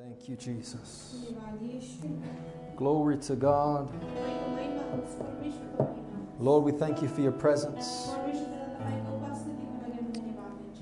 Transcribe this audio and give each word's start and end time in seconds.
Thank 0.00 0.28
you, 0.28 0.36
Jesus. 0.36 1.26
Glory 2.76 3.18
to 3.18 3.34
God. 3.34 3.90
Lord, 6.38 6.62
we 6.62 6.70
thank 6.70 7.02
you 7.02 7.08
for 7.08 7.20
your 7.20 7.32
presence. 7.32 8.10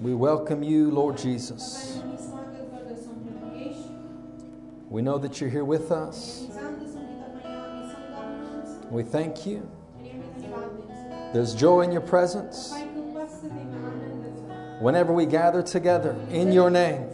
We 0.00 0.12
welcome 0.12 0.62
you, 0.62 0.90
Lord 0.90 1.16
Jesus. 1.16 1.98
We 4.90 5.00
know 5.00 5.16
that 5.16 5.40
you're 5.40 5.48
here 5.48 5.64
with 5.64 5.90
us. 5.90 6.46
We 8.90 9.02
thank 9.02 9.46
you. 9.46 9.66
There's 11.32 11.54
joy 11.54 11.80
in 11.80 11.90
your 11.92 12.02
presence. 12.02 12.74
Whenever 14.80 15.14
we 15.14 15.24
gather 15.24 15.62
together 15.62 16.14
in 16.30 16.52
your 16.52 16.68
name, 16.68 17.08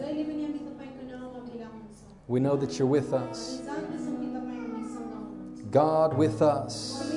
we 2.33 2.41
know 2.41 2.57
that 2.57 2.79
you're 2.79 2.89
with 2.89 3.13
us. 3.13 3.61
God 5.71 6.17
with 6.17 6.41
us. 6.41 7.13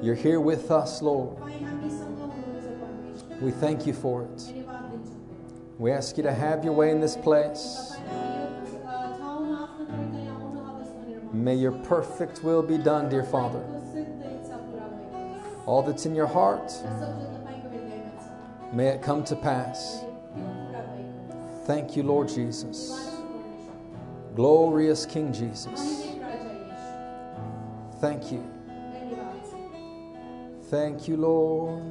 You're 0.00 0.14
here 0.14 0.38
with 0.38 0.70
us, 0.70 1.02
Lord. 1.02 1.36
We 3.40 3.50
thank 3.50 3.88
you 3.88 3.92
for 3.92 4.22
it. 4.22 4.54
We 5.80 5.90
ask 5.90 6.16
you 6.16 6.22
to 6.22 6.32
have 6.32 6.64
your 6.64 6.74
way 6.74 6.92
in 6.92 7.00
this 7.00 7.16
place. 7.16 7.94
May 11.32 11.56
your 11.56 11.72
perfect 11.72 12.44
will 12.44 12.62
be 12.62 12.78
done, 12.78 13.08
dear 13.08 13.24
Father. 13.24 13.64
All 15.66 15.82
that's 15.82 16.06
in 16.06 16.14
your 16.14 16.28
heart, 16.28 16.72
may 18.72 18.86
it 18.86 19.02
come 19.02 19.24
to 19.24 19.34
pass. 19.34 20.04
Thank 21.66 21.96
you, 21.96 22.04
Lord 22.04 22.28
Jesus. 22.28 23.09
Glorious 24.34 25.06
King 25.06 25.32
Jesus. 25.32 26.06
Thank 28.00 28.32
you. 28.32 28.44
Thank 30.70 31.08
you, 31.08 31.16
Lord. 31.16 31.82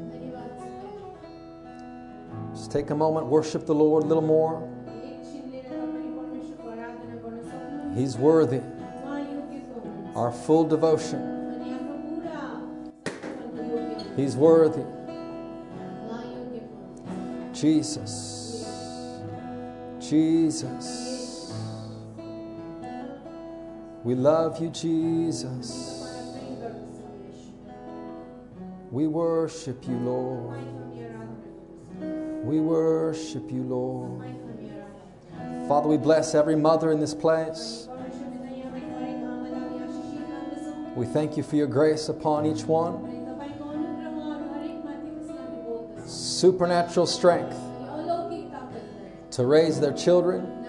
Just 2.55 2.71
take 2.71 2.89
a 2.89 2.95
moment, 2.95 3.27
worship 3.27 3.65
the 3.65 3.75
Lord 3.75 4.03
a 4.03 4.07
little 4.07 4.23
more. 4.23 4.67
He's 7.95 8.17
worthy. 8.17 8.61
Our 10.15 10.31
full 10.31 10.63
devotion. 10.63 11.37
He's 14.15 14.35
worthy. 14.35 14.83
Jesus. 17.53 18.65
Jesus. 19.99 21.08
We 24.09 24.15
love 24.15 24.59
you, 24.59 24.69
Jesus. 24.69 26.03
We 28.89 29.05
worship 29.05 29.87
you, 29.87 29.97
Lord. 29.97 30.57
We 32.43 32.59
worship 32.59 33.51
you, 33.51 33.61
Lord. 33.61 34.25
Father, 35.67 35.87
we 35.87 35.97
bless 35.97 36.33
every 36.33 36.55
mother 36.55 36.91
in 36.91 36.99
this 36.99 37.13
place. 37.13 37.87
We 40.95 41.05
thank 41.05 41.37
you 41.37 41.43
for 41.43 41.55
your 41.55 41.67
grace 41.67 42.09
upon 42.09 42.47
each 42.47 42.63
one. 42.63 43.05
Supernatural 46.07 47.05
strength 47.05 47.55
to 49.29 49.45
raise 49.45 49.79
their 49.79 49.93
children 49.93 50.59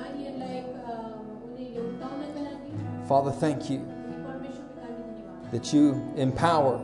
Father, 3.10 3.32
thank 3.32 3.68
you 3.68 3.84
that 5.50 5.72
you 5.72 6.00
empower 6.14 6.80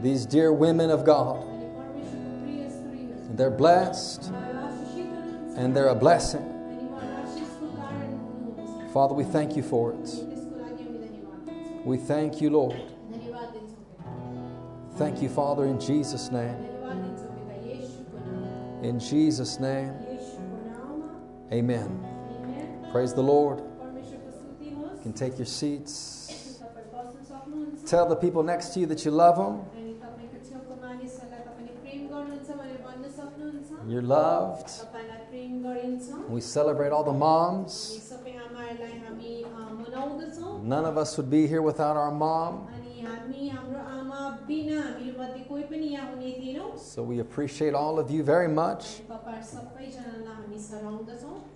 these 0.00 0.24
dear 0.24 0.50
women 0.50 0.88
of 0.88 1.04
God. 1.04 1.44
They're 3.36 3.50
blessed 3.50 4.32
and 5.58 5.76
they're 5.76 5.88
a 5.88 5.94
blessing. 5.94 6.40
Father, 8.94 9.12
we 9.12 9.24
thank 9.24 9.56
you 9.56 9.62
for 9.62 9.92
it. 9.92 10.10
We 11.84 11.98
thank 11.98 12.40
you, 12.40 12.48
Lord. 12.48 12.80
Thank 14.96 15.20
you, 15.20 15.28
Father, 15.28 15.66
in 15.66 15.78
Jesus' 15.78 16.30
name. 16.30 16.56
In 18.82 18.98
Jesus' 18.98 19.60
name. 19.60 19.92
Amen. 21.52 22.15
Praise 22.92 23.12
the 23.14 23.22
Lord. 23.22 23.62
You 24.60 25.00
can 25.02 25.12
take 25.12 25.38
your 25.38 25.46
seats. 25.46 26.60
Tell 27.86 28.08
the 28.08 28.16
people 28.16 28.42
next 28.42 28.74
to 28.74 28.80
you 28.80 28.86
that 28.86 29.04
you 29.04 29.10
love 29.10 29.36
them. 29.36 29.64
You're 33.86 34.02
loved. 34.02 34.70
We 36.28 36.40
celebrate 36.40 36.90
all 36.90 37.04
the 37.04 37.12
moms. 37.12 38.12
None 40.62 40.84
of 40.84 40.98
us 40.98 41.16
would 41.16 41.30
be 41.30 41.46
here 41.46 41.62
without 41.62 41.96
our 41.96 42.10
mom. 42.10 42.66
So 46.76 47.02
we 47.02 47.20
appreciate 47.20 47.74
all 47.74 47.98
of 47.98 48.10
you 48.10 48.22
very 48.22 48.48
much. 48.48 49.00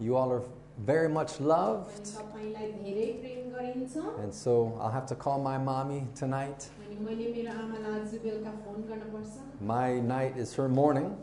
You 0.01 0.17
all 0.17 0.33
are 0.33 0.43
very 0.85 1.09
much 1.09 1.41
loved. 1.41 2.09
And 4.19 4.33
so 4.35 4.79
I'll 4.81 4.91
have 4.91 5.07
to 5.07 5.15
call 5.15 5.39
my 5.41 5.59
mommy 5.59 6.07
tonight. 6.15 6.69
My 9.61 10.01
night 10.01 10.37
is 10.37 10.55
her 10.55 10.69
morning. 10.69 11.17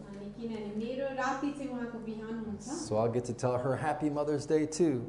So 2.60 2.98
I'll 2.98 3.10
get 3.10 3.26
to 3.26 3.34
tell 3.34 3.58
her 3.58 3.76
Happy 3.76 4.10
Mother's 4.10 4.46
Day 4.46 4.66
too. 4.68 5.06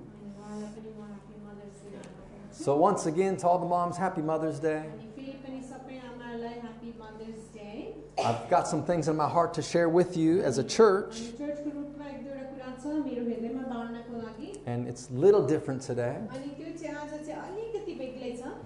So 2.50 2.76
once 2.76 3.06
again, 3.06 3.36
to 3.38 3.46
all 3.46 3.58
the 3.58 3.66
moms, 3.66 3.96
Happy 3.96 4.22
Mother's 4.22 4.58
Day. 4.58 4.86
I've 8.24 8.48
got 8.50 8.66
some 8.66 8.84
things 8.84 9.06
in 9.08 9.16
my 9.16 9.28
heart 9.28 9.54
to 9.54 9.62
share 9.62 9.88
with 9.88 10.16
you 10.16 10.42
as 10.42 10.58
a 10.58 10.64
church. 10.64 11.20
And 14.66 14.86
it's 14.88 15.10
little 15.10 15.46
different 15.46 15.82
today. 15.82 16.16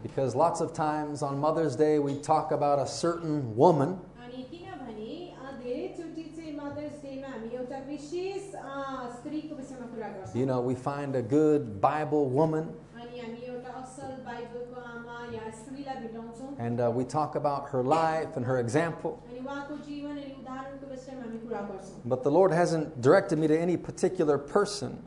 Because 0.03 0.35
lots 0.35 0.61
of 0.61 0.73
times 0.73 1.23
on 1.23 1.39
Mother's 1.39 1.77
Day 1.77 1.99
we 1.99 2.15
talk 2.21 2.51
about 2.53 2.79
a 2.79 2.87
certain 2.87 3.57
woman. 3.57 3.99
You 10.35 10.47
know, 10.47 10.61
we 10.61 10.75
find 10.75 11.15
a 11.17 11.23
good 11.23 11.81
Bible 11.81 12.29
woman. 12.29 12.75
And 16.59 16.81
uh, 16.81 16.91
we 16.91 17.05
talk 17.05 17.35
about 17.37 17.71
her 17.71 17.83
life 17.83 18.37
and 18.37 18.45
her 18.47 18.59
example. 18.59 19.23
But 22.05 22.23
the 22.23 22.31
Lord 22.31 22.53
hasn't 22.53 23.01
directed 23.01 23.39
me 23.39 23.47
to 23.49 23.59
any 23.59 23.77
particular 23.77 24.39
person. 24.39 24.99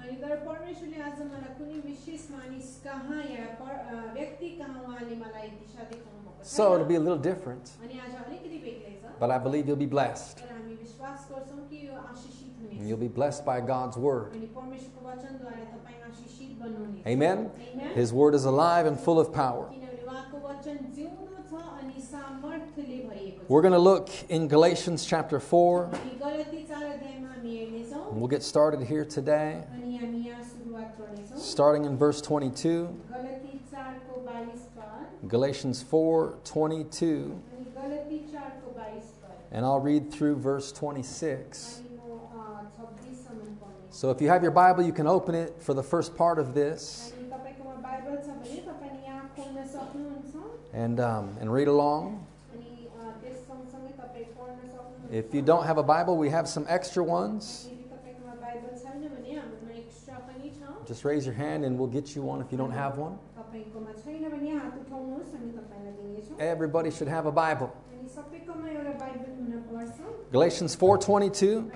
So 6.41 6.73
it'll 6.75 6.85
be 6.85 6.95
a 6.95 6.99
little 6.99 7.17
different. 7.17 7.71
But 9.19 9.31
I 9.31 9.37
believe 9.37 9.67
you'll 9.67 9.77
be 9.77 9.85
blessed. 9.85 10.43
And 12.71 12.87
you'll 12.87 12.97
be 12.97 13.07
blessed 13.07 13.45
by 13.45 13.61
God's 13.61 13.97
word. 13.97 14.33
Amen. 17.07 17.49
His 17.95 18.11
word 18.13 18.35
is 18.35 18.45
alive 18.45 18.85
and 18.85 18.99
full 18.99 19.19
of 19.19 19.31
power. 19.33 19.69
We're 23.47 23.61
going 23.61 23.73
to 23.73 23.79
look 23.79 24.09
in 24.29 24.47
Galatians 24.47 25.05
chapter 25.05 25.39
4. 25.39 25.89
We'll 28.11 28.27
get 28.27 28.43
started 28.43 28.81
here 28.81 29.05
today, 29.05 29.63
starting 31.37 31.85
in 31.85 31.97
verse 31.97 32.21
22. 32.21 33.01
Galatians 35.27 35.81
4 35.83 36.37
22. 36.43 37.41
And 39.51 39.65
I'll 39.65 39.79
read 39.79 40.11
through 40.11 40.37
verse 40.37 40.71
26. 40.71 41.81
So 43.89 44.11
if 44.11 44.21
you 44.21 44.27
have 44.27 44.41
your 44.43 44.51
Bible, 44.51 44.83
you 44.83 44.91
can 44.91 45.07
open 45.07 45.35
it 45.35 45.55
for 45.61 45.73
the 45.73 45.83
first 45.83 46.15
part 46.17 46.37
of 46.39 46.53
this 46.53 47.13
and, 50.75 50.99
um, 50.99 51.37
and 51.39 51.51
read 51.51 51.67
along. 51.67 52.27
If 55.09 55.33
you 55.33 55.41
don't 55.41 55.65
have 55.65 55.77
a 55.77 55.83
Bible, 55.83 56.17
we 56.17 56.29
have 56.29 56.47
some 56.47 56.65
extra 56.67 57.03
ones. 57.03 57.69
Just 60.85 61.05
raise 61.05 61.25
your 61.25 61.33
hand 61.33 61.63
and 61.63 61.79
we'll 61.79 61.87
get 61.87 62.15
you 62.15 62.21
one 62.21 62.41
if 62.41 62.51
you 62.51 62.57
don't 62.57 62.71
have 62.71 62.97
one. 62.97 63.17
Everybody 66.39 66.91
should 66.91 67.07
have 67.07 67.25
a 67.25 67.31
Bible. 67.31 67.71
Galatians 70.31 70.75
4:22 70.75 71.71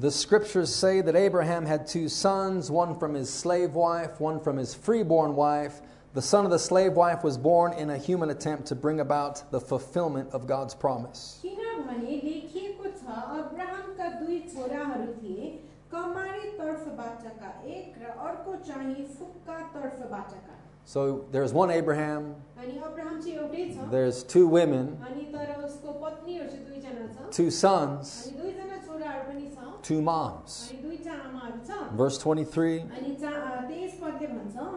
The 0.00 0.10
scriptures 0.10 0.74
say 0.74 1.00
that 1.00 1.16
Abraham 1.16 1.64
had 1.64 1.86
two 1.86 2.08
sons, 2.08 2.70
one 2.70 2.98
from 2.98 3.14
his 3.14 3.30
slave 3.32 3.74
wife, 3.74 4.20
one 4.20 4.40
from 4.40 4.56
his 4.56 4.74
freeborn 4.74 5.34
wife. 5.36 5.80
The 6.15 6.21
son 6.21 6.43
of 6.43 6.51
the 6.51 6.59
slave 6.59 6.93
wife 6.93 7.23
was 7.23 7.37
born 7.37 7.71
in 7.71 7.89
a 7.89 7.97
human 7.97 8.29
attempt 8.29 8.65
to 8.67 8.75
bring 8.75 8.99
about 8.99 9.49
the 9.51 9.61
fulfillment 9.61 10.33
of 10.33 10.45
God's 10.45 10.75
promise. 10.75 11.39
किनभने 11.43 12.15
लेखिएको 12.23 12.91
छ 12.99 13.19
अब्राहमका 13.37 14.09
दुई 14.19 14.39
छोराहरू 14.53 15.13
थिए 15.21 15.47
कमारी 15.93 16.51
तर्फबाटका 16.57 17.53
एक 17.77 17.95
र 18.01 18.11
अर्को 18.27 18.55
चाहिँ 18.67 19.05
फुक्का 19.19 19.59
तर्फबाटका 19.75 20.57
so 20.86 21.26
there's 21.32 21.52
one 21.52 21.70
Abraham, 21.72 22.36
there's 23.90 24.22
two 24.22 24.46
women, 24.46 24.96
two 27.32 27.50
sons, 27.50 28.32
two 29.82 30.00
moms. 30.00 30.72
Verse 31.96 32.18
23 32.18 32.84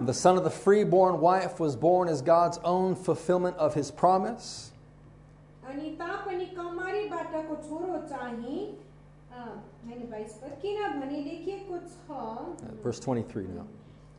The 0.02 0.14
son 0.14 0.38
of 0.38 0.44
the 0.44 0.50
freeborn 0.50 1.20
wife 1.22 1.60
was 1.60 1.76
born 1.76 2.08
as 2.10 2.22
God's 2.24 2.58
own 2.64 2.96
fulfillment 2.96 3.56
of 3.58 3.76
his 3.76 3.92
promise. 3.92 4.72
Verse 12.84 13.00
23 13.00 13.44
now. 13.48 13.68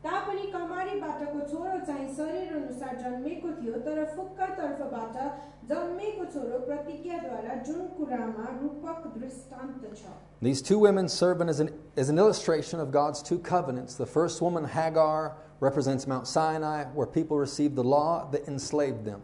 तापनि 0.04 0.42
कमारीबाटको 0.52 1.40
छोरो 1.50 1.78
चाहिँ 1.86 2.08
शरीर 2.16 2.52
अनुसार 2.56 2.96
जन्मेको 3.02 3.48
थियो 3.60 3.78
तर 3.86 4.04
फुक्का 4.16 4.46
तर्फबाट 4.58 5.16
जन्मेको 5.70 6.24
छोरो 6.34 6.58
प्रतिज्ञाद्वारा 6.66 7.54
जुन 7.68 7.86
कुरामा 7.96 8.46
रूपक 8.60 9.08
दृष्टान्त 9.16 9.88
छ 10.02 10.14
These 10.42 10.62
two 10.62 10.78
women 10.78 11.08
serve 11.08 11.42
as 11.42 11.60
an, 11.60 11.70
as 11.96 12.08
an 12.10 12.18
illustration 12.18 12.78
of 12.78 12.92
God's 12.92 13.22
two 13.22 13.38
covenants. 13.38 13.94
The 13.94 14.06
first 14.06 14.42
woman, 14.42 14.66
Hagar, 14.76 15.36
represents 15.60 16.06
Mount 16.06 16.28
Sinai, 16.28 16.84
where 16.98 17.06
people 17.06 17.38
received 17.38 17.74
the 17.74 17.84
law 17.84 18.28
that 18.32 18.46
enslaved 18.46 19.04
them. 19.06 19.22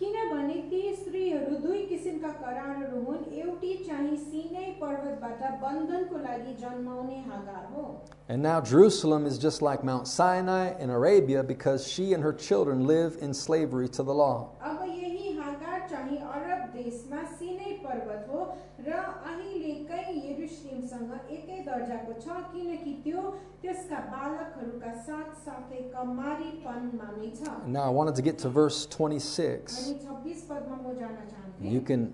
किनभने 0.00 0.54
ती 0.70 0.82
स्त्रीहरू 0.96 1.56
दुई 1.66 1.84
किसिमका 1.86 2.32
करारहरू 2.42 3.04
हुन् 3.06 3.24
एउटी 3.62 3.72
चाहिँ 3.88 4.16
सिनै 4.16 4.66
पर्वतबाट 4.82 5.42
बन्धनको 5.62 6.18
लागि 6.26 6.54
जन्माउने 6.62 7.18
हागार 7.30 7.64
हो 7.74 7.84
And 8.30 8.42
now 8.42 8.60
Jerusalem 8.60 9.26
is 9.26 9.38
just 9.38 9.62
like 9.62 9.82
Mount 9.84 10.06
Sinai 10.06 10.64
in 10.78 10.90
Arabia 10.90 11.42
because 11.42 11.86
she 11.88 12.12
and 12.14 12.22
her 12.22 12.32
children 12.32 12.86
live 12.86 13.16
in 13.22 13.32
slavery 13.34 13.88
to 13.98 14.02
the 14.02 14.14
law. 14.14 14.34
अब 14.62 14.82
यही 14.88 15.32
हागार 15.38 15.86
चाहिँ 15.90 16.18
अरब 16.38 16.66
देशमा 16.74 17.22
सिनै 17.38 17.72
पर्वत 17.84 18.26
हो 18.32 18.40
र 18.88 18.92
अहिलेकै 19.30 20.02
यरुसलेमसँग 20.26 21.12
एकै 21.36 21.58
दर्जाको 21.70 22.12
छ 22.24 22.36
किनकि 22.52 22.92
त्यो 23.06 23.22
त्यसका 23.62 23.98
बालकहरूका 24.12 24.92
साथसाथै 25.08 25.80
कमारीपनमा 25.96 27.08
नै 27.18 27.30
छ 27.40 27.56
Now 27.66 27.84
I 27.90 27.92
wanted 28.00 28.14
to 28.20 28.22
get 28.30 28.38
to 28.44 28.48
verse 28.60 28.84
26. 28.86 29.80
अनि 29.82 29.98
छब्बिस 30.06 30.40
पदमा 30.52 30.76
म 30.84 30.96
जान 31.00 31.16
चाहन्थेँ 31.32 31.72
You 31.76 31.80
can 31.92 32.08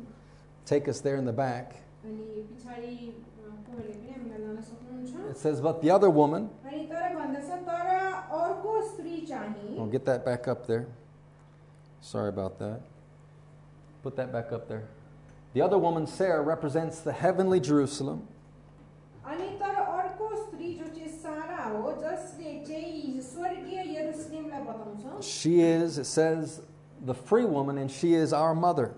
Take 0.70 0.88
us 0.88 1.02
there 1.02 1.16
in 1.16 1.26
the 1.26 1.34
back. 1.34 1.78
It 5.32 5.36
says, 5.36 5.62
But 5.62 5.82
the 5.82 5.90
other 5.90 6.12
woman. 6.12 6.52
I'll 6.64 6.72
oh, 9.80 9.90
get 9.92 10.06
that 10.06 10.24
back 10.24 10.48
up 10.48 10.68
there. 10.68 10.86
Sorry 12.02 12.30
about 12.30 12.60
that. 12.60 12.82
Put 14.04 14.16
that 14.18 14.32
back 14.32 14.52
up 14.52 14.68
there. 14.68 14.84
The 15.56 15.62
other 15.64 15.80
woman, 15.80 16.06
Sarah, 16.06 16.44
represents 16.44 17.00
the 17.00 17.14
heavenly 17.14 17.60
Jerusalem. 17.60 18.28
She 25.22 25.62
is, 25.62 25.98
it 25.98 26.06
says, 26.06 26.62
the 27.02 27.16
free 27.16 27.46
woman, 27.46 27.80
and 27.80 27.90
she 27.90 28.14
is 28.14 28.34
our 28.34 28.54
mother. 28.54 28.94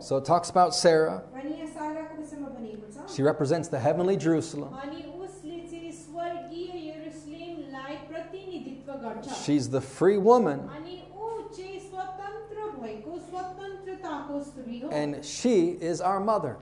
So 0.00 0.16
it 0.16 0.24
talks 0.24 0.50
about 0.50 0.74
Sarah. 0.74 1.22
She 3.14 3.22
represents 3.22 3.68
the 3.68 3.78
heavenly 3.78 4.16
Jerusalem. 4.16 4.74
She's 9.44 9.68
the 9.70 9.80
free 9.80 10.18
woman. 10.18 10.68
And 14.92 15.24
she 15.24 15.68
is 15.80 16.00
our 16.00 16.20
mother. 16.20 16.56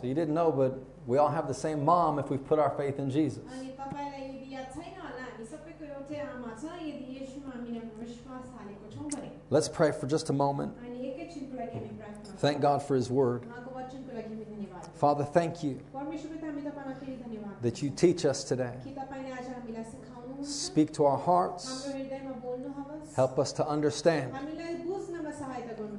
So 0.00 0.06
you 0.06 0.14
didn't 0.14 0.34
know, 0.34 0.52
but 0.52 0.78
we 1.06 1.18
all 1.18 1.28
have 1.28 1.48
the 1.48 1.54
same 1.54 1.84
mom 1.84 2.18
if 2.18 2.30
we've 2.30 2.44
put 2.44 2.58
our 2.58 2.70
faith 2.70 2.98
in 2.98 3.10
Jesus. 3.10 3.42
Let's 9.50 9.68
pray 9.68 9.92
for 9.92 10.06
just 10.06 10.28
a 10.28 10.32
moment. 10.32 10.76
Thank 12.38 12.60
God 12.60 12.82
for 12.82 12.94
His 12.94 13.10
Word. 13.10 13.46
Father, 14.94 15.24
thank 15.24 15.62
you 15.62 15.80
that 17.62 17.82
you 17.82 17.90
teach 17.90 18.24
us 18.24 18.44
today. 18.44 18.74
Speak 20.42 20.92
to 20.92 21.04
our 21.04 21.18
hearts. 21.18 21.88
Help 23.16 23.38
us 23.38 23.52
to 23.52 23.66
understand. 23.66 24.32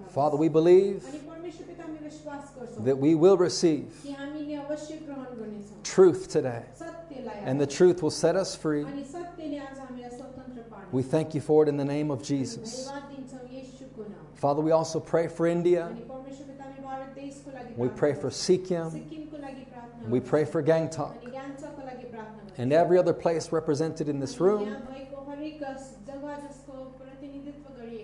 Father, 0.09 0.37
we 0.37 0.47
believe 0.47 1.05
that 2.79 2.97
we 2.97 3.15
will 3.15 3.37
receive 3.37 3.93
truth 5.83 6.29
today, 6.29 6.63
and 7.43 7.59
the 7.59 7.67
truth 7.67 8.01
will 8.01 8.11
set 8.11 8.35
us 8.35 8.55
free. 8.55 8.85
We 10.91 11.03
thank 11.03 11.35
you 11.35 11.41
for 11.41 11.63
it 11.63 11.69
in 11.69 11.77
the 11.77 11.85
name 11.85 12.11
of 12.11 12.23
Jesus. 12.23 12.91
Father, 14.39 14.61
we 14.61 14.71
also 14.71 15.01
pray 15.01 15.27
for 15.27 15.47
India. 15.47 15.93
We 17.75 17.89
pray 17.89 18.13
for 18.13 18.31
Sikkim. 18.31 19.05
We 20.07 20.21
pray 20.21 20.45
for 20.45 20.63
Gangtok. 20.63 21.15
And 22.57 22.71
every 22.71 22.97
other 22.97 23.13
place 23.13 23.51
represented 23.51 24.07
in 24.07 24.21
this 24.21 24.39
room. 24.39 24.77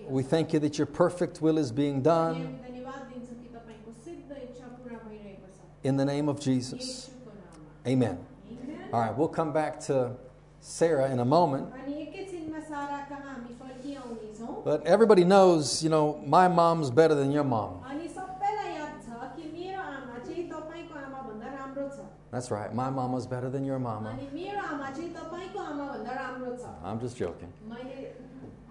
We 0.08 0.24
thank 0.24 0.52
you 0.52 0.60
that 0.60 0.78
your 0.78 0.88
perfect 0.88 1.42
will 1.42 1.58
is 1.58 1.72
being 1.72 2.02
done. 2.02 2.60
In 5.84 5.96
the 5.96 6.06
name 6.06 6.28
of 6.28 6.42
Jesus. 6.42 7.12
Amen. 7.88 8.18
All 8.92 9.00
right, 9.00 9.16
we'll 9.16 9.30
come 9.30 9.54
back 9.54 9.80
to 9.82 10.18
Sarah 10.60 11.10
in 11.12 11.20
a 11.20 11.26
moment. 11.26 11.72
But 14.66 14.84
everybody 14.88 15.24
knows, 15.24 15.84
you 15.84 15.90
know, 15.92 16.20
my 16.26 16.48
mom's 16.48 16.90
better 16.90 17.14
than 17.14 17.32
your 17.32 17.44
mom. 17.44 17.84
That's 22.32 22.50
right. 22.50 22.74
My 22.74 22.90
mama's 22.90 23.28
better 23.28 23.52
than 23.52 23.64
your 23.64 23.78
mama. 23.78 24.18
I'm 26.84 27.00
just 27.00 27.16
joking. 27.16 27.54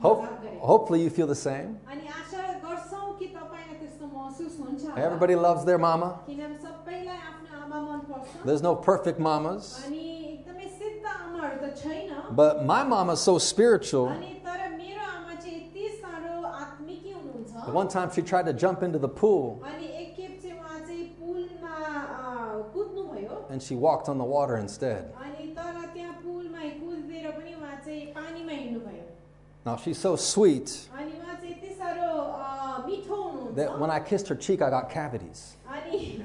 Hope, 0.01 0.25
hopefully, 0.59 1.01
you 1.01 1.11
feel 1.11 1.29
the 1.29 1.35
same. 1.37 1.79
Everybody 4.97 5.37
loves 5.37 5.65
their 5.65 5.79
mama. 5.79 6.19
There's 8.45 8.63
no 8.63 8.75
perfect 8.75 9.21
mamas. 9.21 9.81
But 12.33 12.67
my 12.67 12.83
mama's 12.83 13.21
so 13.21 13.39
spiritual. 13.39 14.13
The 17.67 17.73
one 17.73 17.89
time 17.89 18.11
she 18.13 18.23
tried 18.23 18.47
to 18.47 18.53
jump 18.53 18.83
into 18.83 18.99
the 18.99 19.09
pool. 19.09 19.65
And 23.51 23.63
she 23.63 23.75
walked 23.75 24.09
on 24.09 24.19
the 24.19 24.25
water 24.25 24.57
instead. 24.57 25.13
Now 29.65 29.77
she's 29.77 29.99
so 29.99 30.17
sweet 30.17 30.89
that 33.55 33.79
when 33.79 33.91
I 33.91 34.01
kissed 34.01 34.29
her 34.29 34.35
cheek, 34.35 34.61
I 34.61 34.71
got 34.71 34.91
cavities. 34.91 35.57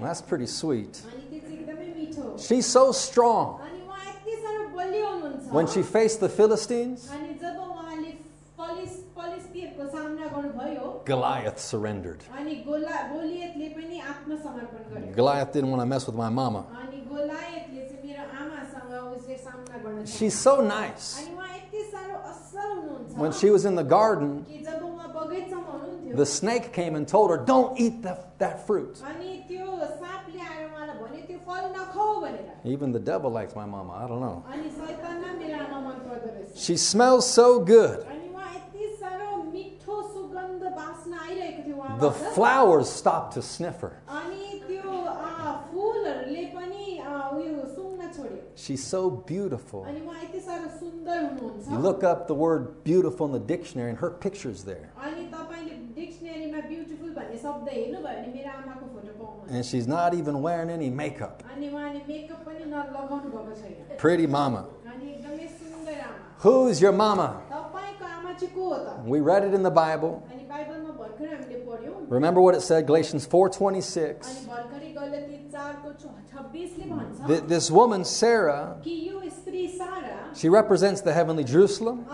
That's 0.00 0.22
pretty 0.22 0.46
sweet. 0.46 1.02
She's 2.38 2.66
so 2.66 2.92
strong. 2.92 3.60
When 5.50 5.66
she 5.66 5.82
faced 5.82 6.20
the 6.20 6.28
Philistines, 6.28 7.10
Goliath 11.04 11.58
surrendered. 11.58 12.22
Goliath 15.14 15.52
didn't 15.52 15.70
want 15.70 15.82
to 15.82 15.86
mess 15.86 16.06
with 16.06 16.16
my 16.16 16.28
mama. 16.28 16.66
She's 20.06 20.38
so 20.38 20.60
nice. 20.60 21.28
When 23.16 23.32
she 23.32 23.50
was 23.50 23.64
in 23.64 23.74
the 23.74 23.84
garden, 23.84 24.44
the 26.14 26.26
snake 26.26 26.72
came 26.72 26.96
and 26.96 27.06
told 27.06 27.30
her, 27.30 27.36
Don't 27.36 27.78
eat 27.78 28.02
the, 28.02 28.18
that 28.38 28.66
fruit. 28.66 29.00
Even 32.64 32.92
the 32.92 32.98
devil 32.98 33.30
likes 33.30 33.54
my 33.54 33.66
mama. 33.66 33.92
I 33.92 34.08
don't 34.08 34.20
know. 34.20 34.44
She 36.56 36.76
smells 36.76 37.30
so 37.30 37.60
good. 37.60 38.06
the 42.00 42.10
flowers 42.10 42.88
stop 42.88 43.32
to 43.34 43.42
sniff 43.42 43.80
her. 43.80 44.02
She's 48.56 48.84
so 48.84 49.10
beautiful. 49.10 49.86
You 51.70 51.78
look 51.78 52.04
up 52.04 52.28
the 52.28 52.34
word 52.34 52.84
beautiful 52.84 53.26
in 53.26 53.32
the 53.32 53.40
dictionary, 53.40 53.90
and 53.90 53.98
her 53.98 54.10
picture's 54.10 54.64
there. 54.64 54.92
And 59.50 59.64
she's 59.66 59.86
not 59.86 60.14
even 60.14 60.40
wearing 60.40 60.70
any 60.70 60.88
makeup. 60.90 61.42
Pretty 63.98 64.26
mama. 64.26 64.66
Who's 66.38 66.80
your 66.80 66.92
mama? 66.92 67.42
We 69.04 69.20
read 69.20 69.44
it 69.44 69.54
in 69.54 69.62
the 69.62 69.70
Bible. 69.70 70.26
Remember 72.08 72.40
what 72.40 72.54
it 72.54 72.60
said, 72.62 72.86
Galatians 72.86 73.26
4.26. 73.26 74.48
This 77.48 77.70
woman, 77.70 78.04
Sarah, 78.04 78.76
she 80.34 80.48
represents 80.48 81.00
the 81.00 81.12
heavenly 81.12 81.44
Jerusalem. 81.44 82.06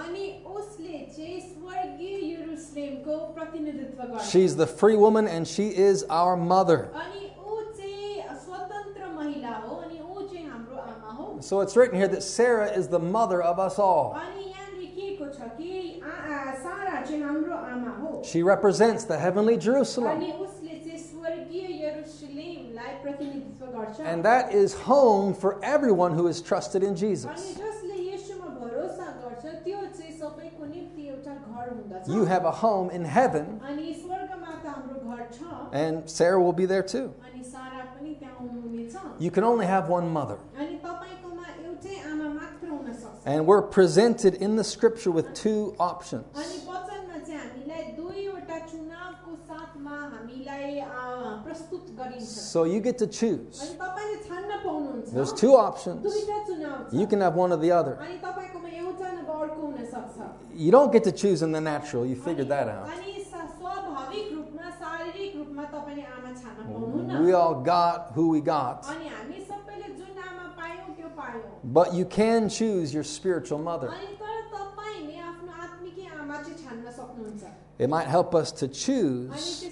She's 4.30 4.56
the 4.56 4.66
free 4.66 4.96
woman 4.96 5.26
and 5.28 5.46
she 5.46 5.68
is 5.68 6.04
our 6.04 6.36
mother. 6.36 6.90
So 11.40 11.60
it's 11.60 11.76
written 11.76 11.96
here 11.96 12.08
that 12.08 12.22
Sarah 12.22 12.70
is 12.70 12.88
the 12.88 12.98
mother 12.98 13.42
of 13.42 13.58
us 13.58 13.78
all. 13.78 14.20
She 18.24 18.42
represents 18.42 19.04
the 19.04 19.18
heavenly 19.18 19.56
Jerusalem. 19.56 20.22
And 24.00 24.24
that 24.24 24.52
is 24.52 24.74
home 24.74 25.34
for 25.34 25.62
everyone 25.64 26.14
who 26.14 26.26
is 26.26 26.40
trusted 26.40 26.82
in 26.82 26.96
Jesus. 26.96 27.58
You 32.06 32.24
have 32.24 32.44
a 32.44 32.50
home 32.50 32.90
in 32.90 33.04
heaven. 33.04 33.60
And 35.72 36.08
Sarah 36.08 36.42
will 36.42 36.52
be 36.52 36.66
there 36.66 36.82
too. 36.82 37.14
You 39.18 39.30
can 39.30 39.44
only 39.44 39.66
have 39.66 39.88
one 39.88 40.08
mother. 40.10 40.38
And 43.26 43.46
we're 43.46 43.62
presented 43.62 44.34
in 44.34 44.56
the 44.56 44.64
scripture 44.64 45.10
with 45.10 45.34
two 45.34 45.76
options. 45.78 46.24
चुनावको 49.29 49.35
साथमा 49.47 49.97
हामीलाई 50.13 50.79
अ, 50.79 51.43
प्रस्तुत 51.45 51.89
गरिन्छ 51.97 52.27
So 52.53 52.63
you 52.65 52.79
get 52.81 52.97
to 52.97 53.07
choose. 53.07 53.61
अनि 53.61 53.75
तपाईँले 53.81 54.17
छान्न 54.27 54.57
पाउनुहुन्छ 54.65 55.13
There's 55.13 55.33
two 55.33 55.53
options. 55.55 56.01
दुईटा 56.05 56.37
चुनाव 56.47 56.89
छ 56.89 56.93
You 56.99 57.07
can 57.07 57.21
have 57.21 57.35
one 57.35 57.51
or 57.53 57.57
the 57.57 57.71
other. 57.71 57.93
अनि 58.01 58.17
तपाईँकोमा 58.25 58.69
एउटा 58.81 59.11
नभए 59.11 59.37
अर्को 59.45 59.61
हुन 59.61 59.85
सक्छ 59.93 60.57
You 60.65 60.71
don't 60.71 60.91
get 60.91 61.03
to 61.03 61.11
choose 61.11 61.41
in 61.43 61.51
the 61.51 61.61
natural. 61.61 62.05
You 62.05 62.15
figured 62.15 62.49
that 62.49 62.67
out. 62.69 62.87
अनि 62.89 63.13
स- 63.21 63.45
स्वाभाविक 63.57 64.31
रूपमा 64.33 64.69
शारीरिक 64.81 65.35
रूपमा 65.37 65.63
तपाईँले 65.75 66.05
आमा 66.17 66.31
छान्न 66.41 66.59
पाउनुहुन्न 66.71 67.23
We 67.25 67.33
all 67.33 67.55
got 67.61 68.11
who 68.15 68.29
we 68.29 68.41
got. 68.41 68.85
अनि 68.95 69.07
हामी 69.17 69.39
सबैले 69.51 69.93
जुन 69.99 70.17
आमा 70.29 70.47
पायौँ 70.57 70.95
त्यो 70.97 71.09
पायौँ 71.19 71.43
But 71.77 71.93
you 71.93 72.05
can 72.05 72.49
choose 72.49 72.93
your 72.93 73.03
spiritual 73.03 73.59
mother. 73.59 73.89
अनि 73.89 74.15
तर 74.23 74.41
तपाईँले 74.55 75.17
आफ्नो 75.29 75.51
आत्मिकी 75.65 76.07
आमा 76.21 76.41
चाहिँ 76.41 76.57
छान्न 76.65 76.91
सक्नुहुन्छ 76.99 77.43
It 77.80 77.88
might 77.88 78.06
help 78.06 78.34
us 78.34 78.52
to 78.52 78.68
choose 78.68 79.64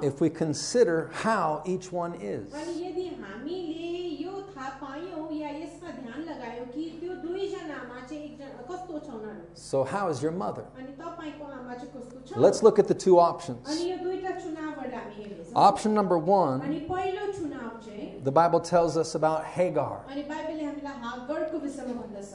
if 0.00 0.20
we 0.20 0.30
consider 0.30 1.10
how 1.12 1.64
each 1.66 1.90
one 1.90 2.14
is. 2.20 2.54
So, 9.54 9.82
how 9.82 10.08
is 10.08 10.22
your 10.22 10.30
mother? 10.30 10.66
Let's 12.36 12.62
look 12.62 12.78
at 12.78 12.86
the 12.86 12.94
two 12.94 13.18
options. 13.18 13.66
Option 15.56 15.94
number 15.94 16.16
one 16.16 16.60
the 18.26 18.32
Bible 18.32 18.58
tells 18.58 18.96
us 18.96 19.14
about 19.14 19.44
Hagar, 19.44 20.04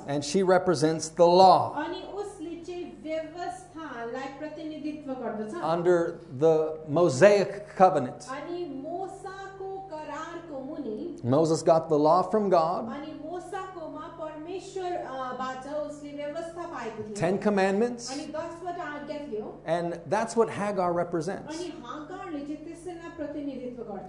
and 0.08 0.24
she 0.24 0.42
represents 0.42 1.10
the 1.10 1.26
law 1.26 1.86
under 5.64 6.20
the 6.38 6.80
Mosaic 6.88 7.76
covenant. 7.76 8.28
Moses 11.24 11.62
got 11.62 11.88
the 11.90 11.98
law 11.98 12.24
from 12.24 12.50
God. 12.50 12.90
Ten 17.16 17.38
commandments. 17.38 18.10
And 19.66 20.00
that's 20.08 20.36
what 20.36 20.50
Hagar 20.50 20.94
represents. 20.94 21.64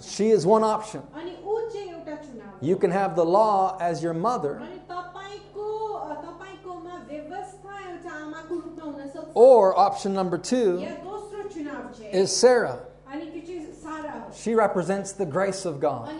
She 0.00 0.30
is 0.30 0.46
one 0.46 0.64
option. 0.64 1.02
You 2.60 2.76
can 2.76 2.90
have 2.90 3.16
the 3.16 3.24
law 3.24 3.76
as 3.80 4.02
your 4.02 4.14
mother 4.14 4.60
Or 9.34 9.78
option 9.78 10.14
number 10.14 10.38
two 10.38 10.86
is 12.12 12.34
Sarah. 12.34 12.80
She 14.34 14.54
represents 14.54 15.12
the 15.12 15.26
grace 15.26 15.64
of 15.64 15.80
God. 15.80 16.12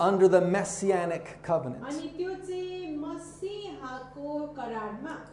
Under 0.00 0.28
the 0.28 0.40
messianic 0.40 1.42
covenant. 1.42 1.84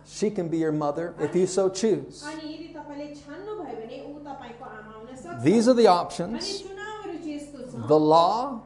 She 0.07 0.29
can 0.29 0.49
be 0.49 0.57
your 0.57 0.71
mother 0.71 1.15
if 1.19 1.35
you 1.35 1.47
so 1.47 1.69
choose. 1.69 2.23
These 5.41 5.67
are 5.67 5.73
the 5.73 5.87
options. 5.87 6.63
The 7.87 7.99
law, 7.99 8.61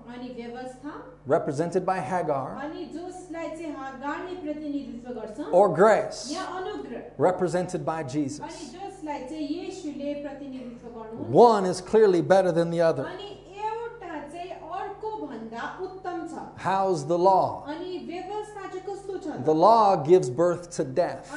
represented 1.26 1.86
by 1.86 2.00
Hagar, 2.00 2.56
or 5.52 5.70
grace 5.70 6.32
represented 7.18 7.86
by 7.86 8.04
Jesus. 8.04 8.42
One 11.32 11.66
is 11.66 11.82
clearly 11.82 12.22
better 12.22 12.52
than 12.52 12.70
the 12.70 12.82
other. 12.82 13.04
How's 16.58 17.06
the 17.08 17.18
law? 17.18 17.66
The 19.46 19.54
law 19.54 19.96
gives 20.04 20.30
birth 20.30 20.70
to 20.72 20.84
death. 20.84 21.32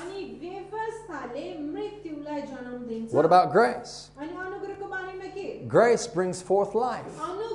What 3.11 3.25
about 3.25 3.53
grace? 3.53 4.11
Grace 5.69 6.07
brings 6.07 6.43
forth 6.43 6.75
life. 6.75 7.07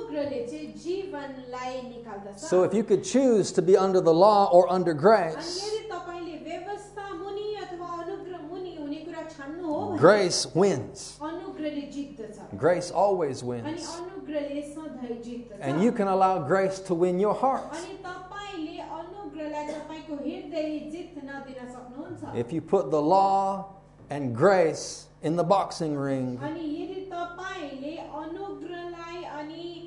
अनुग्रहले 0.07 0.39
चाहिँ 0.47 0.67
जीवनलाई 0.83 1.75
निकाल्दछ 1.91 2.39
So 2.39 2.63
if 2.63 2.73
you 2.73 2.83
could 2.83 3.03
choose 3.03 3.51
to 3.51 3.61
be 3.61 3.75
under 3.77 3.99
the 4.01 4.13
law 4.13 4.49
or 4.51 4.71
under 4.71 4.93
अनि 4.93 4.99
grace, 5.01 5.59
यदि 5.63 5.89
तपाईँले 5.91 6.37
व्यवस्था 6.47 7.05
मुनि 7.19 7.47
अथवा 7.63 7.87
अनुग्रह 8.03 8.41
मुनि 8.51 8.75
हुने 8.79 8.99
कुरा 9.05 9.23
छान्नु 9.35 9.63
हो 9.67 9.79
भने 9.91 9.99
grace 9.99 10.41
wins. 10.55 11.17
अनुग्रहले 11.21 11.85
जित्दछ 11.95 12.57
Grace 12.57 12.91
always 12.91 13.41
अनि 13.43 13.49
wins. 13.49 13.87
अनुग्रहले 13.99 14.61
सधैँ 14.73 15.21
जित्दछ 15.23 15.59
And 15.61 15.81
you 15.83 15.91
can 15.91 16.07
allow 16.07 16.39
grace 16.39 16.79
to 16.87 16.93
win 16.93 17.19
your 17.19 17.33
heart. 17.35 17.71
अनि 17.73 17.97
तपाईँले 18.07 18.77
अनुग्रहलाई 18.79 19.65
तपाईँको 19.73 20.13
हृदय 20.23 20.79
जित्न 20.91 21.27
दिन 21.47 21.59
सक्नुहुन्छ 21.75 22.35
If 22.37 22.53
you 22.53 22.61
put 22.61 22.91
the 22.91 23.01
law 23.01 23.65
and 24.09 24.35
grace 24.35 25.07
in 25.23 25.35
the 25.35 25.43
boxing 25.43 25.95
ring, 25.95 26.37
अनि 26.43 26.59
यदि 26.59 27.09
तपाईँले 27.11 27.97
अनुग्रहलाई 28.21 29.23
अनि 29.39 29.86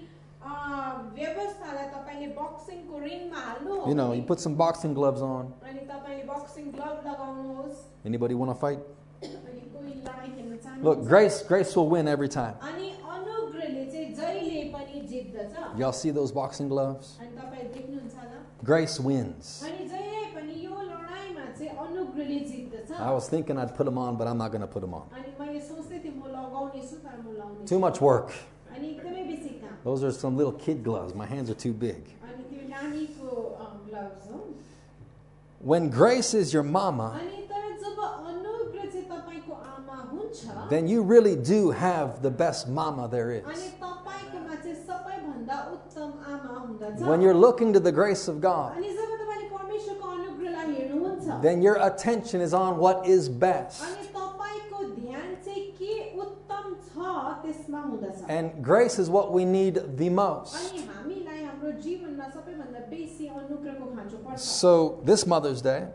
you 3.88 3.96
know, 3.96 4.14
you 4.14 4.24
put 4.24 4.40
some 4.40 4.56
boxing 4.56 4.94
gloves 4.94 5.22
on. 5.22 5.54
Anybody 8.06 8.34
want 8.36 8.52
to 8.52 8.56
fight? 8.60 8.80
Look, 10.82 11.06
grace, 11.06 11.44
grace 11.44 11.76
will 11.76 11.90
win 11.90 12.08
every 12.08 12.28
time. 12.30 12.56
Y'all 15.78 15.92
see 15.94 16.12
those 16.12 16.32
boxing 16.32 16.70
gloves? 16.70 17.18
Grace 18.64 19.00
wins. 19.00 19.64
I 23.00 23.12
was 23.12 23.30
thinking 23.30 23.58
I'd 23.58 23.76
put 23.76 23.86
them 23.86 23.98
on, 23.98 24.18
but 24.18 24.28
I'm 24.28 24.38
not 24.38 24.52
going 24.52 24.62
to 24.62 24.68
put 24.68 24.82
them 24.82 24.94
on. 24.94 25.08
Too 27.66 27.80
much 27.80 28.02
work. 28.02 28.32
Those 29.84 30.04
are 30.04 30.12
some 30.12 30.38
little 30.38 30.54
kid 30.54 30.84
gloves. 30.84 31.16
My 31.16 31.26
hands 31.26 31.50
are 31.50 31.56
too 31.56 31.74
big. 31.74 32.04
When 35.60 35.90
grace 35.90 36.34
is 36.34 36.54
your 36.54 36.64
mama, 36.64 37.22
then 40.70 40.88
you 40.88 41.04
really 41.04 41.36
do 41.36 41.72
have 41.72 42.22
the 42.22 42.32
best 42.32 42.68
mama 42.68 43.08
there 43.08 43.32
is. 43.32 43.44
When 46.98 47.22
you're 47.22 47.34
looking 47.34 47.74
to 47.74 47.80
the 47.80 47.92
grace 47.92 48.28
of 48.28 48.42
God, 48.42 48.76
then 51.42 51.62
your 51.62 51.76
attention 51.76 52.42
is 52.42 52.54
on 52.54 52.78
what 52.78 53.06
is 53.06 53.30
best. 53.30 53.84
And 58.28 58.64
grace 58.64 59.00
is 59.00 59.10
what 59.10 59.32
we 59.32 59.46
need 59.46 59.98
the 59.98 60.10
most. 60.10 60.74
So, 64.36 65.02
this 65.04 65.26
Mother's 65.26 65.62
Day, 65.62 65.88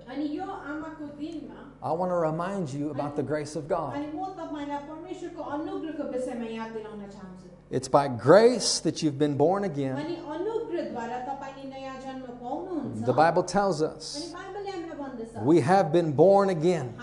I 1.82 1.92
want 1.92 2.10
to 2.10 2.16
remind 2.16 2.72
you 2.72 2.90
about 2.90 3.16
the 3.16 3.22
grace 3.22 3.56
of 3.56 3.68
God. 3.68 3.94
It's 7.70 7.88
by 7.88 8.08
grace 8.08 8.80
that 8.80 9.02
you've 9.02 9.18
been 9.18 9.36
born 9.36 9.64
again. 9.64 9.96
The 13.04 13.12
Bible 13.12 13.42
tells 13.42 13.82
us 13.82 14.34
we 15.42 15.60
have 15.60 15.92
been 15.92 16.12
born 16.12 16.50
again. 16.50 16.94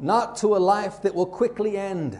Not 0.00 0.36
to 0.36 0.56
a 0.56 0.58
life 0.58 1.00
that 1.02 1.14
will 1.14 1.26
quickly 1.26 1.76
end. 1.78 2.18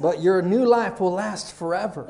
but 0.00 0.22
your 0.22 0.42
new 0.42 0.64
life 0.64 1.00
will 1.00 1.12
last 1.12 1.54
forever. 1.54 2.06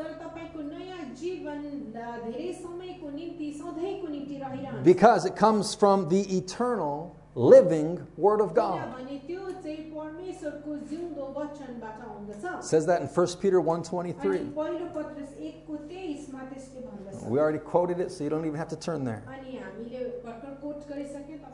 Because 4.83 5.25
it 5.25 5.37
comes 5.37 5.75
from 5.75 6.09
the 6.09 6.37
eternal 6.37 7.17
living 7.35 8.07
Word 8.17 8.41
of 8.41 8.55
God. 8.55 8.95
Says 12.61 12.87
that 12.87 13.01
in 13.03 13.09
1 13.09 13.27
Peter 13.41 13.61
1.23. 13.61 14.53
We 17.27 17.39
already 17.39 17.59
quoted 17.59 18.01
it, 18.01 18.11
so 18.11 18.25
you 18.25 18.31
don't 18.31 18.45
even 18.45 18.59
have 18.59 18.69
to 18.69 18.77
turn 18.77 19.05
there. 19.05 19.25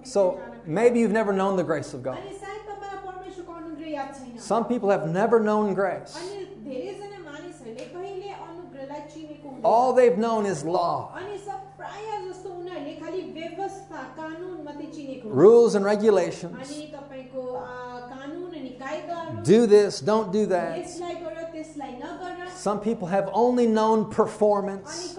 So 0.02 0.40
maybe 0.66 1.00
you've 1.00 1.12
never 1.12 1.32
known 1.32 1.56
the 1.56 1.64
grace 1.64 1.94
of 1.94 2.02
God. 2.02 2.18
Some 4.38 4.64
people 4.66 4.90
have 4.90 5.08
never 5.08 5.40
known 5.40 5.75
grace. 5.75 6.16
All 9.62 9.92
they've 9.92 10.18
known 10.18 10.46
is 10.46 10.64
law. 10.64 11.12
Rules 15.25 15.75
and 15.75 15.84
regulations. 15.84 16.69
Do 19.43 19.66
this, 19.66 20.00
don't 20.00 20.32
do 20.32 20.47
that. 20.47 20.86
Some 22.54 22.80
people 22.80 23.08
have 23.08 23.28
only 23.32 23.66
known 23.66 24.10
performance. 24.10 25.16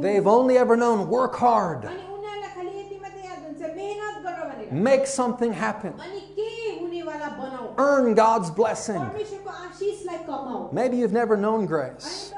They've 0.00 0.26
only 0.26 0.58
ever 0.58 0.76
known 0.76 1.08
work 1.08 1.34
hard. 1.36 1.88
Make 4.72 5.06
something 5.06 5.52
happen. 5.52 5.94
Earn 7.78 8.14
God's 8.14 8.50
blessing. 8.50 9.02
Maybe 10.72 10.96
you've 10.96 11.12
never 11.12 11.36
known 11.36 11.66
grace. 11.66 12.32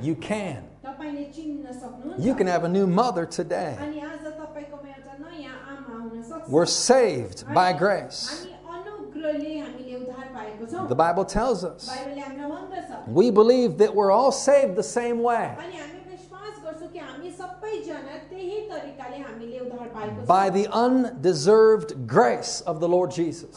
You 0.00 0.14
can. 0.14 0.64
You 2.18 2.34
can 2.34 2.46
have 2.46 2.64
a 2.64 2.68
new 2.68 2.86
mother 2.86 3.26
today. 3.26 3.76
We're 6.48 6.66
saved 6.66 7.44
by 7.52 7.72
grace. 7.72 8.46
The 10.88 10.94
Bible 10.94 11.24
tells 11.24 11.64
us. 11.64 11.90
We 13.06 13.30
believe 13.30 13.78
that 13.78 13.94
we're 13.94 14.10
all 14.10 14.32
saved 14.32 14.76
the 14.76 14.82
same 14.82 15.22
way. 15.22 15.56
by 20.26 20.50
the 20.50 20.66
undeserved 20.72 22.06
grace 22.06 22.60
of 22.62 22.80
the 22.80 22.88
Lord 22.88 23.10
Jesus. 23.10 23.56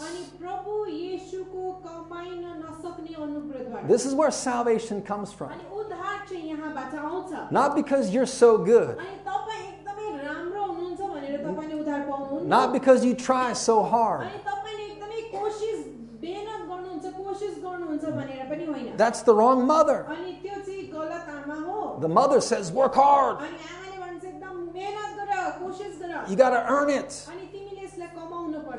This 3.87 4.05
is 4.05 4.13
where 4.13 4.31
salvation 4.31 5.01
comes 5.01 5.33
from. 5.33 5.51
Not 7.51 7.75
because 7.75 8.13
you're 8.13 8.25
so 8.25 8.57
good. 8.57 8.97
Not 12.43 12.73
because 12.73 13.03
you 13.05 13.13
try 13.15 13.53
so 13.53 13.83
hard. 13.83 14.29
That's 18.97 19.21
the 19.23 19.33
wrong 19.33 19.65
mother. 19.65 20.05
The 21.99 22.09
mother 22.09 22.41
says, 22.41 22.71
Work 22.71 22.95
hard. 22.95 23.47
You 26.29 26.35
got 26.35 26.51
to 26.51 26.65
earn 26.69 26.89
it. 26.89 27.27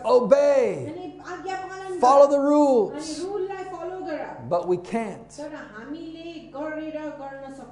Obey. 0.04 1.12
Follow 2.00 2.30
the 2.30 2.38
rules. 2.38 3.24
But 4.48 4.68
we 4.68 4.76
can't. 4.76 5.40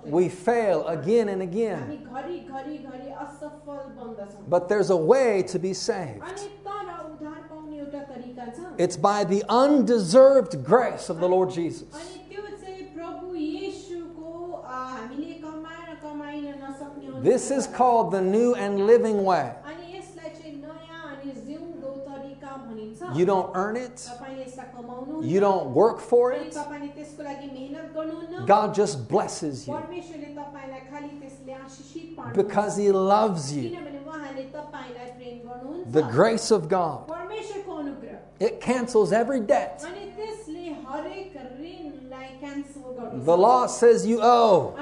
We 0.05 0.29
fail 0.29 0.87
again 0.87 1.29
and 1.29 1.43
again. 1.43 2.09
But 4.49 4.69
there's 4.69 4.91
a 4.91 4.97
way 4.97 5.43
to 5.43 5.59
be 5.59 5.75
saved. 5.75 6.23
It's 8.79 8.97
by 8.97 9.25
the 9.25 9.45
undeserved 9.49 10.65
grace 10.65 11.11
of 11.11 11.21
the 11.21 11.29
Lord 11.29 11.51
Jesus. 11.51 12.20
This 17.23 17.51
is 17.51 17.67
called 17.67 18.13
the 18.13 18.23
new 18.23 18.55
and 18.55 18.87
living 18.87 19.25
way. 19.25 19.53
You 23.15 23.25
don't 23.27 23.51
earn 23.55 23.77
it. 23.77 24.09
You 25.23 25.41
don't 25.41 25.75
work 25.75 26.01
for 26.01 26.33
it. 26.33 26.57
God 28.47 28.75
just 28.75 29.09
blesses 29.09 29.67
you 29.69 29.77
because 32.35 32.77
He 32.77 32.91
loves 32.93 33.53
you. 33.53 33.77
The 35.91 36.03
grace 36.03 36.51
of 36.51 36.69
God. 36.69 37.11
It 38.39 38.61
cancels 38.61 39.13
every 39.13 39.41
debt. 39.41 39.85
The 43.13 43.37
law 43.37 43.67
says 43.67 44.07
you 44.07 44.21
owe. 44.23 44.77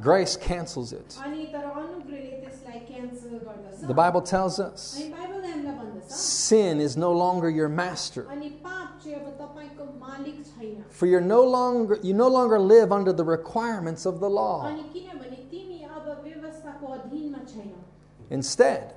grace 0.00 0.36
cancels 0.36 0.92
it. 0.92 1.18
The 3.86 3.94
Bible 3.94 4.20
tells 4.22 4.60
us 4.60 5.00
sin 6.08 6.80
is 6.80 6.96
no 6.96 7.12
longer 7.12 7.50
your 7.50 7.68
master. 7.68 8.26
For 10.90 11.06
you're 11.06 11.20
no 11.20 11.44
longer, 11.44 11.98
you 12.02 12.14
no 12.14 12.28
longer 12.28 12.58
live 12.58 12.92
under 12.92 13.12
the 13.12 13.24
requirements 13.24 14.06
of 14.06 14.20
the 14.20 14.28
law. 14.28 14.70
Instead, 18.30 18.94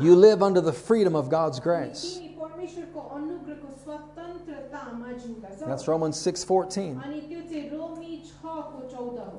you 0.00 0.16
live 0.16 0.42
under 0.42 0.60
the 0.60 0.72
freedom 0.72 1.14
of 1.14 1.30
God's 1.30 1.60
grace. 1.60 2.20
That's 5.66 5.86
Romans 5.88 6.16
6:14. 6.16 7.00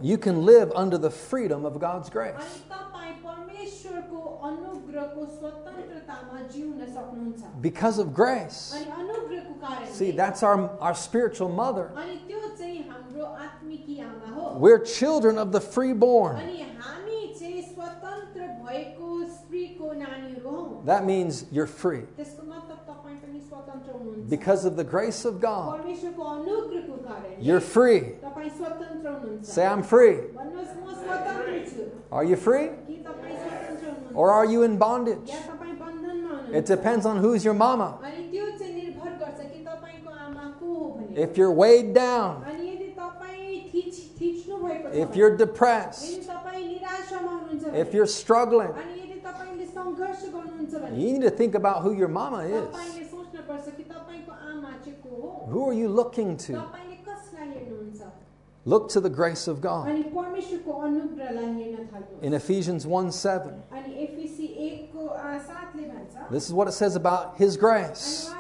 You 0.02 0.18
can 0.18 0.46
live 0.46 0.72
under 0.76 0.98
the 0.98 1.10
freedom 1.10 1.66
of 1.66 1.80
God's 1.80 2.10
grace. 2.10 2.62
Because 7.62 8.00
of 8.00 8.14
grace. 8.14 8.74
See, 9.92 10.12
that's 10.12 10.44
our, 10.44 10.70
our 10.80 10.96
spiritual 10.96 11.50
mother. 11.50 11.92
We're 14.60 14.80
children 14.80 15.38
of 15.38 15.52
the 15.52 15.62
freeborn. 15.62 16.38
That 20.86 21.06
means 21.06 21.46
you're 21.52 21.68
free 21.68 22.04
because 24.30 24.66
of 24.66 24.76
the 24.76 24.84
grace 24.84 25.26
of 25.26 25.40
God, 25.40 25.84
you're 27.40 27.60
free. 27.60 28.14
Say, 29.42 29.66
I'm 29.66 29.84
free. 29.84 30.20
Are 32.12 32.24
you 32.24 32.36
free? 32.36 32.70
Or 34.14 34.32
are 34.32 34.46
you 34.46 34.64
in 34.64 34.78
bondage? 34.78 35.32
It 36.52 36.66
depends 36.66 37.06
on 37.06 37.18
who's 37.18 37.44
your 37.44 37.56
mama. 37.56 37.98
If 41.16 41.38
you're 41.38 41.52
weighed 41.52 41.94
down, 41.94 42.46
if 44.94 45.16
you're 45.16 45.36
depressed, 45.36 46.22
if 47.74 47.94
you're 47.94 48.08
struggling, 48.08 48.70
you 50.94 51.14
need 51.14 51.22
to 51.24 51.32
think 51.32 51.56
about 51.56 51.82
who 51.82 51.94
your 51.94 52.08
mama 52.08 52.40
is. 52.46 53.03
Who 55.50 55.70
are 55.70 55.74
you 55.74 55.88
looking 55.88 56.38
to? 56.38 56.54
Look 58.66 58.90
to 58.90 59.02
the 59.02 59.10
grace 59.10 59.48
of 59.48 59.60
God. 59.60 59.90
In 62.22 62.34
Ephesians 62.34 62.88
1 62.88 63.12
7. 63.12 63.64
This 66.32 66.48
is 66.48 66.54
what 66.54 66.68
it 66.68 66.72
says 66.72 66.96
about 66.96 67.38
His 67.38 67.58
grace. 67.58 68.32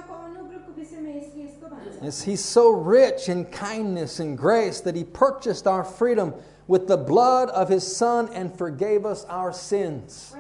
Yes, 2.02 2.22
he's 2.22 2.44
so 2.44 2.70
rich 2.70 3.30
in 3.30 3.46
kindness 3.46 4.20
and 4.20 4.38
grace 4.38 4.82
that 4.82 4.96
He 4.96 5.04
purchased 5.04 5.68
our 5.68 5.84
freedom 5.84 6.34
with 6.68 6.88
the 6.88 6.98
blood 6.98 7.50
of 7.50 7.70
His 7.70 7.96
Son 7.96 8.30
and 8.34 8.58
forgave 8.58 9.06
us 9.06 9.26
our 9.26 9.52
sins. 9.54 10.34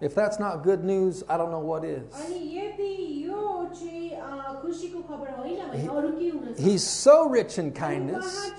If 0.00 0.14
that's 0.14 0.38
not 0.38 0.62
good 0.62 0.84
news, 0.84 1.24
I 1.28 1.36
don't 1.36 1.50
know 1.50 1.58
what 1.58 1.84
is. 1.84 2.14
He, 2.28 2.56
he's 6.62 6.84
so 6.84 7.28
rich 7.28 7.58
in 7.58 7.72
kindness. 7.72 8.52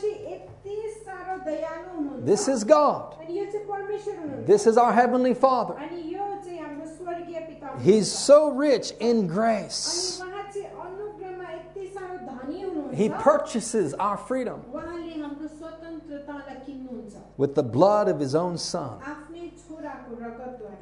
This 2.25 2.47
is 2.47 2.63
God. 2.63 3.15
This 4.45 4.67
is 4.67 4.77
our 4.77 4.93
Heavenly 4.93 5.33
Father. 5.33 5.75
He's 7.81 8.11
so 8.11 8.51
rich 8.51 8.91
in 8.99 9.27
grace. 9.27 10.21
He 12.93 13.09
purchases 13.09 13.93
our 13.93 14.17
freedom 14.17 14.61
with 17.39 17.55
the 17.55 17.63
blood 17.63 18.09
of 18.09 18.19
his 18.19 18.35
own 18.35 18.57
son. 18.57 18.99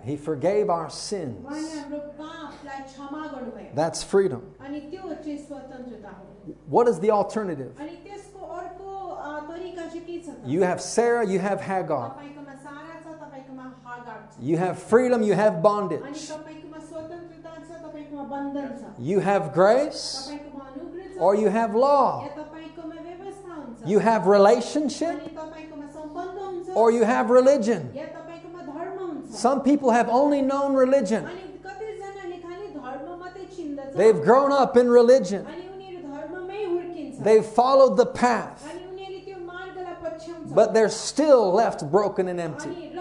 He 0.03 0.17
forgave 0.17 0.71
our 0.71 0.89
sins. 0.89 1.45
That's 3.75 4.03
freedom. 4.03 4.41
What 6.65 6.87
is 6.87 6.99
the 6.99 7.11
alternative? 7.11 7.73
You 10.45 10.61
have 10.63 10.81
Sarah, 10.81 11.27
you 11.27 11.37
have 11.37 11.61
Hagar. 11.61 12.15
You 14.39 14.57
have 14.57 14.81
freedom, 14.81 15.21
you 15.21 15.33
have 15.33 15.61
bondage. 15.61 16.31
You 18.97 19.19
have 19.19 19.53
grace, 19.53 20.31
or 21.19 21.35
you 21.35 21.49
have 21.49 21.75
law. 21.75 22.27
You 23.85 23.99
have 23.99 24.25
relationship 24.25 25.37
or 26.77 26.91
you 26.91 27.03
have 27.03 27.31
religion. 27.31 27.91
Some 29.31 29.63
people 29.63 29.89
have 29.89 30.07
only 30.09 30.43
known 30.43 30.75
religion. 30.75 31.27
They've 33.95 34.21
grown 34.21 34.51
up 34.51 34.77
in 34.77 34.87
religion. 34.87 35.47
They've 37.19 37.45
followed 37.45 37.97
the 37.97 38.05
path. 38.05 38.63
But 40.45 40.75
they're 40.75 40.89
still 40.89 41.51
left 41.51 41.89
broken 41.89 42.27
and 42.27 42.39
empty. 42.39 42.91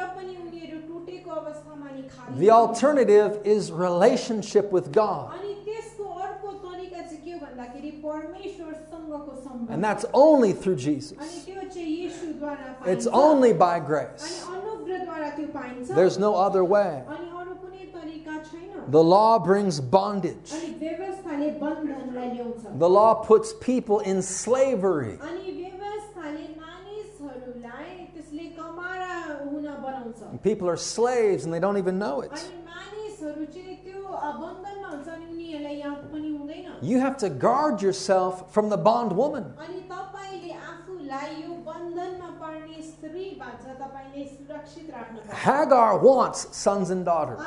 The 2.37 2.51
alternative 2.51 3.41
is 3.45 3.71
relationship 3.71 4.73
with 4.73 4.91
God. 4.91 5.39
And 9.69 9.85
that's 9.85 10.07
only 10.15 10.53
through 10.55 10.77
Jesus. 10.77 11.47
It's 12.87 13.07
only 13.07 13.53
by 13.53 13.81
grace. 13.81 14.47
There's 15.89 16.19
no 16.19 16.35
other 16.35 16.65
way. 16.65 17.03
The 18.89 19.03
law 19.03 19.39
brings 19.39 19.81
bondage. 19.81 20.53
The 22.79 22.89
law 22.89 23.15
puts 23.15 23.53
people 23.61 24.01
in 24.01 24.23
slavery. 24.23 25.19
People 30.43 30.69
are 30.69 30.77
slaves 30.77 31.45
and 31.45 31.53
they 31.53 31.61
don't 31.61 31.79
even 31.79 31.99
know 31.99 32.21
it. 32.21 32.53
You 36.83 37.01
have 37.01 37.17
to 37.19 37.31
guard 37.31 37.83
yourself 37.83 38.53
from 38.53 38.69
the 38.69 38.77
bondwoman. 38.77 39.55
Hagar 45.45 45.99
wants 45.99 46.57
sons 46.57 46.91
and 46.91 47.05
daughters. 47.05 47.39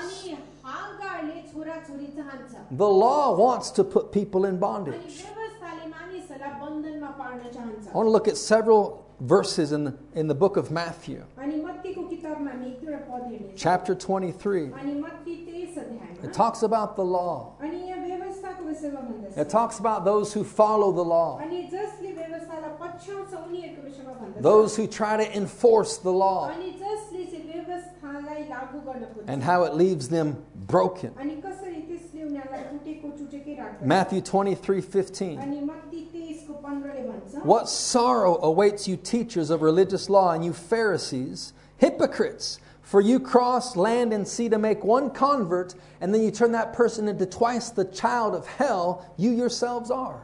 The 2.78 2.88
law 2.88 3.36
wants 3.36 3.72
to 3.72 3.84
put 3.84 4.12
people 4.12 4.46
in 4.46 4.60
bondage. 4.60 4.96
I 7.90 7.94
want 7.94 8.08
to 8.08 8.12
look 8.12 8.28
at 8.28 8.38
several 8.38 9.06
verses 9.20 9.72
in 9.72 9.84
the, 9.84 9.94
in 10.14 10.28
the 10.28 10.36
book 10.36 10.56
of 10.58 10.72
Matthew, 10.72 11.24
chapter 13.56 13.96
23. 13.96 14.72
It 16.24 16.34
talks 16.34 16.64
about 16.64 16.96
the 16.96 17.04
law, 17.04 17.56
it 19.36 19.50
talks 19.50 19.80
about 19.80 20.06
those 20.06 20.34
who 20.34 20.44
follow 20.44 20.92
the 20.92 21.04
law. 21.04 21.40
Those 24.40 24.76
who 24.76 24.88
try 24.88 25.18
to 25.18 25.36
enforce 25.36 25.98
the 25.98 26.12
law 26.12 26.52
and 29.28 29.44
how 29.44 29.64
it 29.64 29.76
leaves 29.76 30.10
them 30.10 30.44
broken. 30.56 31.14
Matthew 33.82 34.22
23 34.22 34.82
15. 34.82 35.40
What 37.44 37.70
sorrow 37.70 38.42
awaits 38.42 38.88
you, 38.88 38.98
teachers 38.98 39.50
of 39.50 39.62
religious 39.62 40.10
law, 40.10 40.32
and 40.32 40.44
you 40.44 40.54
Pharisees, 40.54 41.54
hypocrites! 41.78 42.60
For 42.82 43.02
you 43.02 43.20
cross 43.20 43.76
land 43.76 44.14
and 44.14 44.28
sea 44.28 44.50
to 44.50 44.58
make 44.58 44.84
one 44.84 45.12
convert, 45.12 45.76
and 46.02 46.12
then 46.12 46.24
you 46.24 46.32
turn 46.32 46.54
that 46.54 46.74
person 46.74 47.08
into 47.08 47.28
twice 47.28 47.70
the 47.70 47.86
child 47.86 48.34
of 48.34 48.48
hell 48.48 49.06
you 49.16 49.30
yourselves 49.30 49.92
are. 49.92 50.24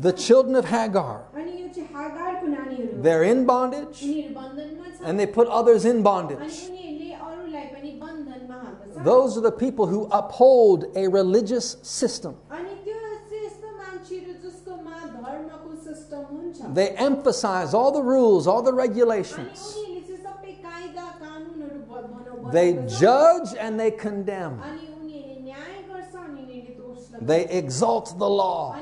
The 0.00 0.12
children 0.12 0.56
of 0.56 0.64
Hagar. 0.64 1.24
They're 3.02 3.22
in 3.24 3.46
bondage 3.46 4.02
and 5.04 5.18
they 5.18 5.26
put 5.26 5.48
others 5.48 5.84
in 5.84 6.02
bondage. 6.02 6.70
Those 9.04 9.36
are 9.36 9.40
the 9.40 9.52
people 9.52 9.86
who 9.86 10.08
uphold 10.10 10.86
a 10.96 11.08
religious 11.08 11.76
system. 11.82 12.36
They 16.74 16.90
emphasize 16.90 17.74
all 17.74 17.92
the 17.92 18.02
rules, 18.02 18.46
all 18.46 18.62
the 18.62 18.72
regulations. 18.72 19.76
They 22.52 22.84
judge 22.86 23.54
and 23.58 23.80
they 23.80 23.90
condemn. 23.90 24.60
They 27.26 27.48
exalt 27.48 28.18
the 28.18 28.28
law. 28.28 28.76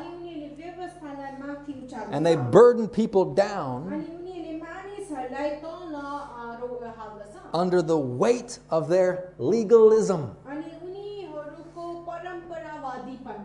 And 2.10 2.24
they 2.24 2.36
burden 2.36 2.88
people 2.88 3.34
down 3.34 4.06
under 7.52 7.82
the 7.82 7.98
weight 7.98 8.58
of 8.70 8.88
their 8.88 9.34
legalism. 9.38 10.36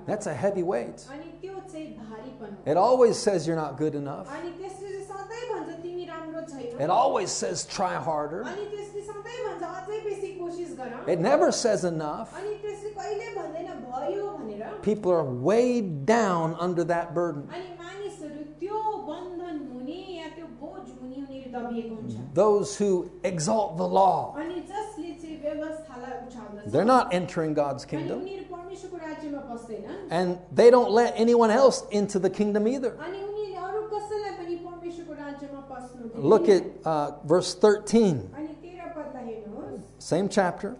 That's 0.05 0.27
a 0.27 0.33
heavy 0.33 0.63
weight. 0.63 1.05
It 2.65 2.77
always 2.77 3.17
says 3.17 3.47
you're 3.47 3.55
not 3.55 3.77
good 3.77 3.95
enough. 3.95 4.29
It 6.79 6.89
always 6.89 7.31
says 7.31 7.65
try 7.65 7.95
harder. 7.95 8.45
It 11.07 11.19
never 11.19 11.51
says 11.51 11.85
enough 11.85 12.33
people 14.81 15.11
are 15.11 15.23
weighed 15.23 16.05
down 16.05 16.55
under 16.59 16.83
that 16.85 17.13
burden. 17.13 17.49
Those 22.33 22.77
who 22.77 23.11
exalt 23.23 23.77
the 23.77 23.87
law, 23.87 24.35
they're 26.67 26.85
not 26.85 27.13
entering 27.13 27.53
God's 27.53 27.85
kingdom. 27.85 28.25
And 30.09 30.37
they 30.51 30.69
don't 30.69 30.91
let 30.91 31.13
anyone 31.15 31.51
else 31.51 31.83
into 31.91 32.19
the 32.19 32.29
kingdom 32.29 32.67
either. 32.67 32.97
Look 36.15 36.49
at 36.49 36.63
uh, 36.85 37.11
verse 37.25 37.55
13. 37.55 38.29
Same 39.99 40.29
chapter. 40.29 40.75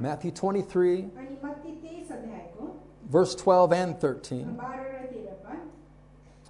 Matthew 0.00 0.30
23, 0.30 1.10
अनि 1.16 1.36
मत्ती 1.44 1.72
तेइस 1.82 2.10
अध्यायको 2.12 2.70
verse 3.10 3.34
12 3.34 3.72
and 3.72 3.98
13. 4.00 4.56
बाह्र 4.56 4.80
र 4.80 5.06
तेह्र 5.12 5.34
पद 5.44 5.60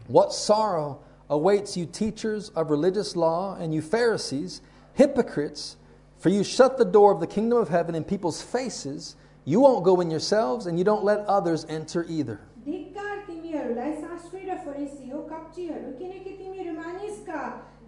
What 0.08 0.32
sorrow 0.32 1.00
awaits 1.28 1.76
you, 1.76 1.86
teachers 1.86 2.50
of 2.50 2.70
religious 2.70 3.16
law, 3.16 3.56
and 3.56 3.74
you 3.74 3.82
Pharisees, 3.82 4.60
hypocrites, 4.94 5.76
for 6.18 6.28
you 6.28 6.44
shut 6.44 6.78
the 6.78 6.84
door 6.84 7.12
of 7.12 7.20
the 7.20 7.26
kingdom 7.26 7.58
of 7.58 7.68
heaven 7.68 7.94
in 7.94 8.04
people's 8.04 8.42
faces. 8.42 9.16
You 9.44 9.60
won't 9.60 9.84
go 9.84 10.00
in 10.00 10.10
yourselves, 10.10 10.66
and 10.66 10.78
you 10.78 10.84
don't 10.84 11.04
let 11.04 11.20
others 11.26 11.64
enter 11.68 12.04
either. 12.08 12.38
धिक्कार 12.64 13.16
तिमीहरूलाई 13.26 13.92
शास्त्री 14.02 14.42
र 14.50 14.56
फरिसी 14.64 15.10
हो 15.10 15.20
कप्चीहरू 15.30 15.88
किनकि 15.98 16.30
तिमीहरू 16.38 16.72
मानिसका 16.78 17.40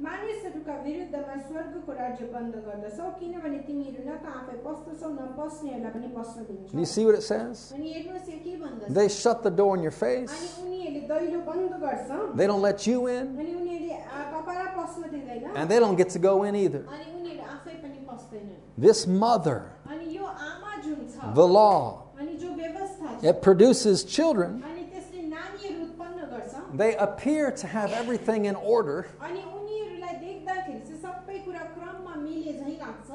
मानिसहरूका 0.05 0.75
विरुद्धमा 0.85 1.35
स्वर्गको 1.49 1.93
राज्य 1.99 2.25
बन्द 2.35 2.55
गर्दछौ 2.67 3.07
किनभने 3.19 3.59
तिमीहरू 3.67 4.03
न 4.07 4.13
त 4.23 4.27
आफै 4.39 4.57
पस्दछौ 4.67 5.09
न 5.09 5.27
पस्नेहरूलाई 5.39 5.93
पनि 5.95 6.09
पस्न 6.17 6.39
Do 6.49 6.53
you 6.53 6.67
दिन्छौ 6.75 6.87
see 6.95 7.05
what 7.07 7.15
it 7.15 7.23
says? 7.23 7.73
अनि 7.77 7.87
हेर्नुहोस् 7.95 8.29
यहाँ 8.29 8.41
के 8.45 8.57
भन्दछ 8.63 8.95
They 8.99 9.09
shut 9.09 9.43
the 9.47 9.51
door 9.61 9.77
in 9.77 9.83
your 9.87 9.95
अनि 9.95 10.01
face, 10.01 10.35
उनीहरूले 10.65 11.01
दैलो 11.13 11.41
बन्द 11.51 11.73
गर्छ 11.85 12.37
they 12.37 12.47
don't 12.51 12.63
let 12.63 12.87
you 12.91 13.07
in, 13.07 13.27
अनि 13.39 13.55
उनीहरूले 13.55 13.95
आ, 13.95 14.19
तपाईँलाई 14.35 14.71
पस्न 14.79 15.03
दिँदैन 15.15 15.57
and 15.57 15.71
they 15.71 15.79
don't 15.79 15.97
get 15.97 16.11
to 16.11 16.19
go 16.19 16.35
in 16.43 16.57
either. 16.57 16.83
अनि 16.91 17.07
उनीहरू 17.19 17.43
आफै 17.55 17.75
पनि 17.85 17.99
पस्दैनन् 18.11 18.61
This 18.77 19.07
mother, 19.07 19.59
अनि 19.87 20.07
यो 20.17 20.27
आमा 20.27 20.83
जुन 20.83 21.07
छ 21.15 21.35
the 21.35 21.47
law, 21.47 22.03
अनि 22.19 22.35
जो 22.43 22.51
व्यवस्था 22.51 23.21
छ 23.21 23.25
it 23.31 23.43
produces 23.43 24.03
children. 24.05 24.61
अनि 24.67 24.91
त्यसले 24.91 25.23
नानीहरू 25.31 25.83
उत्पन्न 25.87 26.19
गर्छ 26.35 26.77
They 26.77 26.97
appear 26.97 27.51
to 27.53 27.67
have 27.69 27.93
everything 27.93 28.47
in 28.47 28.57
order, 28.57 29.07
अनि 29.23 29.43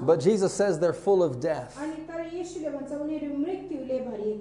But 0.06 0.20
Jesus 0.20 0.52
says 0.52 0.78
they're 0.78 0.92
full 0.92 1.22
of 1.22 1.40
death. 1.40 1.78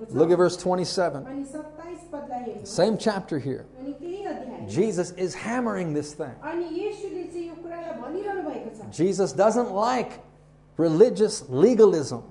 Look 0.09 0.31
at 0.31 0.37
verse 0.37 0.57
27. 0.57 1.47
Same 2.65 2.97
chapter 2.97 3.39
here. 3.39 3.65
Jesus 4.67 5.11
is 5.11 5.33
hammering 5.33 5.93
this 5.93 6.13
thing. 6.13 6.33
Jesus 8.91 9.31
doesn't 9.33 9.71
like 9.71 10.23
religious 10.77 11.47
legalism. 11.49 12.23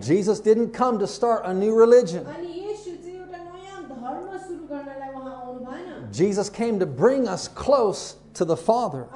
Jesus 0.00 0.40
didn't 0.40 0.72
come 0.72 0.98
to 0.98 1.06
start 1.06 1.42
a 1.44 1.54
new 1.54 1.74
religion. 1.74 2.26
Jesus 6.12 6.48
came 6.48 6.78
to 6.78 6.86
bring 6.86 7.26
us 7.26 7.48
close 7.48 8.16
to 8.34 8.44
the 8.44 8.56
Father 8.56 9.06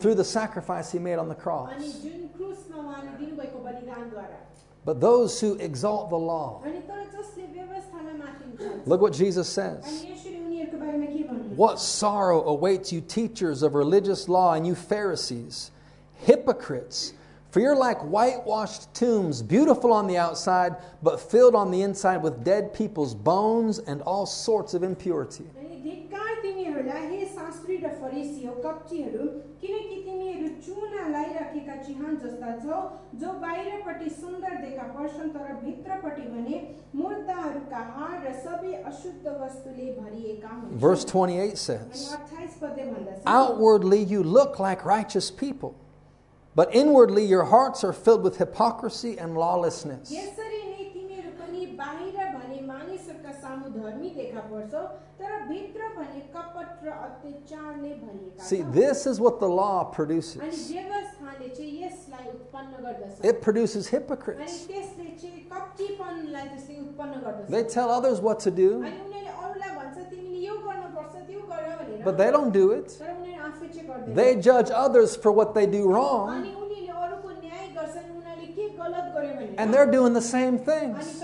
through 0.00 0.14
the 0.14 0.24
sacrifice 0.24 0.92
he 0.92 0.98
made 0.98 1.16
on 1.16 1.28
the 1.28 1.34
cross. 1.34 1.72
But 4.84 5.00
those 5.00 5.40
who 5.40 5.54
exalt 5.54 6.10
the 6.10 6.16
law, 6.16 6.62
look 8.86 9.00
what 9.00 9.12
Jesus 9.12 9.48
says. 9.48 10.06
What 11.56 11.80
sorrow 11.80 12.44
awaits 12.44 12.92
you, 12.92 13.00
teachers 13.00 13.62
of 13.62 13.74
religious 13.74 14.28
law, 14.28 14.54
and 14.54 14.66
you 14.66 14.74
Pharisees, 14.74 15.70
hypocrites! 16.14 17.12
For 17.51 17.59
you're 17.59 17.75
like 17.75 17.99
whitewashed 18.01 18.91
tombs, 18.95 19.43
beautiful 19.43 19.93
on 19.93 20.07
the 20.07 20.17
outside, 20.17 20.75
but 21.03 21.19
filled 21.21 21.53
on 21.53 21.69
the 21.69 21.83
inside 21.83 22.23
with 22.23 22.43
dead 22.43 22.73
people's 22.73 23.13
bones 23.13 23.77
and 23.77 24.01
all 24.01 24.25
sorts 24.25 24.73
of 24.73 24.81
impurity. 24.81 25.45
अनि 25.61 25.75
धिक्कार 25.83 26.31
तिमीहरूलाई 26.41 27.05
हे 27.11 27.25
शास्त्री 27.35 27.75
र 27.83 27.89
फरिसी 28.01 28.45
हो 28.45 28.53
कप्चीहरू 28.65 29.27
किनकि 29.61 29.97
तिमीहरू 30.07 30.47
चुना 30.65 31.03
लगाइराखेका 31.13 31.75
चिहान 31.85 32.15
जस्ता 32.23 32.49
छौ 32.63 32.79
जो 33.21 33.33
बाहिरपट्टि 33.45 34.09
सुन्दर 34.21 34.55
देखा 34.65 34.87
पर्छन् 34.97 35.29
तर 35.37 35.53
भित्रपट्टि 35.65 36.25
भने 36.33 36.57
मुर्दाहरूका 37.03 37.81
हाड 37.99 38.25
र 38.25 38.33
सबै 38.47 38.73
अशुद्ध 38.93 39.25
वस्तुले 39.43 39.87
भरिएका 40.01 40.49
हुन्छन् 40.57 40.81
Verse 40.87 41.05
28 41.05 41.37
अनि 41.37 41.55
says, 41.67 42.09
अठाइस 42.17 42.57
पदले 42.65 42.89
भन्दछ 42.91 43.23
Outwardly 43.37 44.01
you 44.15 44.23
look 44.23 44.59
like 44.67 44.85
righteous 44.85 45.29
people, 45.29 45.75
but 46.58 46.74
inwardly, 46.74 47.24
your 47.24 47.44
hearts 47.44 47.84
are 47.84 47.92
filled 47.92 48.24
with 48.24 48.38
hypocrisy 48.38 49.16
and 49.16 49.36
lawlessness. 49.36 50.08
See, 58.38 58.62
this 58.62 59.06
is 59.06 59.20
what 59.20 59.38
the 59.38 59.46
law 59.46 59.84
produces. 59.84 60.72
It 63.22 63.40
produces 63.40 63.86
hypocrites. 63.86 64.66
They 67.48 67.62
tell 67.62 67.88
others 67.88 68.20
what 68.20 68.40
to 68.40 68.50
do, 68.50 68.84
but 72.02 72.18
they 72.18 72.32
don't 72.32 72.52
do 72.52 72.72
it. 72.72 73.00
They 74.14 74.36
judge 74.36 74.70
others 74.70 75.16
for 75.16 75.32
what 75.32 75.54
they 75.54 75.66
do 75.66 75.88
wrong. 75.88 76.54
And 79.58 79.74
they're 79.74 79.90
doing 79.90 80.12
the 80.12 80.22
same 80.22 80.58
things. 80.58 81.22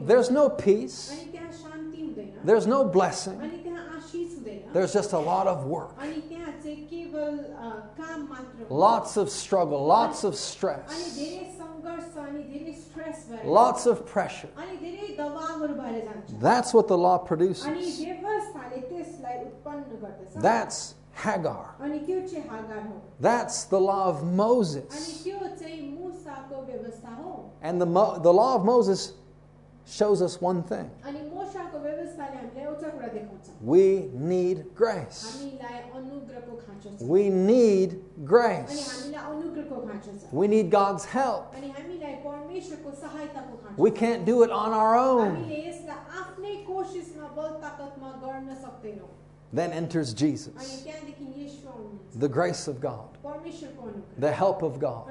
There's 0.00 0.30
no 0.30 0.50
peace. 0.50 1.12
There's 2.44 2.66
no 2.66 2.84
blessing. 2.84 3.38
There's 4.72 4.92
just 4.92 5.12
a 5.12 5.18
lot 5.18 5.46
of 5.46 5.66
work. 5.66 5.94
Lots 8.68 9.16
of 9.16 9.30
struggle, 9.30 9.86
lots 9.86 10.24
of 10.24 10.34
stress. 10.34 11.16
Lots 13.44 13.86
of 13.86 14.06
pressure. 14.06 14.48
That's 16.40 16.74
what 16.74 16.88
the 16.88 16.98
law 16.98 17.18
produces. 17.18 17.66
That's 20.42 20.94
Hagar. 21.12 21.74
That's 23.20 23.64
the 23.64 23.80
law 23.80 24.08
of 24.08 24.22
Moses. 24.24 24.84
And 27.62 27.80
the, 27.80 27.86
Mo- 27.86 28.18
the 28.18 28.32
law 28.32 28.56
of 28.56 28.64
Moses 28.64 29.12
shows 29.86 30.22
us 30.22 30.40
one 30.40 30.62
thing 30.62 30.90
we 33.60 34.08
need 34.14 34.64
grace. 34.74 35.38
We 37.04 37.28
need 37.30 38.00
grace. 38.24 39.04
We 40.32 40.48
need 40.48 40.70
God's 40.70 41.04
help. 41.04 41.54
We 43.76 43.90
can't 43.90 44.24
do 44.24 44.42
it 44.42 44.50
on 44.50 44.72
our 44.72 44.96
own. 44.96 45.44
Then 49.54 49.72
enters 49.72 50.12
Jesus, 50.12 50.84
the 52.16 52.28
grace 52.28 52.66
of 52.66 52.80
God, 52.80 53.16
the 54.18 54.32
help 54.32 54.62
of 54.62 54.80
God 54.80 55.06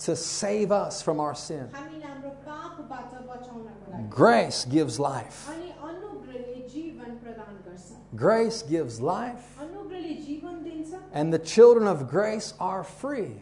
to 0.00 0.16
save 0.16 0.72
us 0.72 1.00
from 1.00 1.20
our 1.20 1.36
sin. 1.36 1.70
Grace 4.08 4.64
gives 4.64 4.98
life. 4.98 5.48
Grace 8.16 8.62
gives 8.62 9.00
life. 9.00 9.58
And 11.12 11.32
the 11.32 11.38
children 11.38 11.86
of 11.86 12.08
grace 12.10 12.54
are 12.58 12.82
free. 12.82 13.40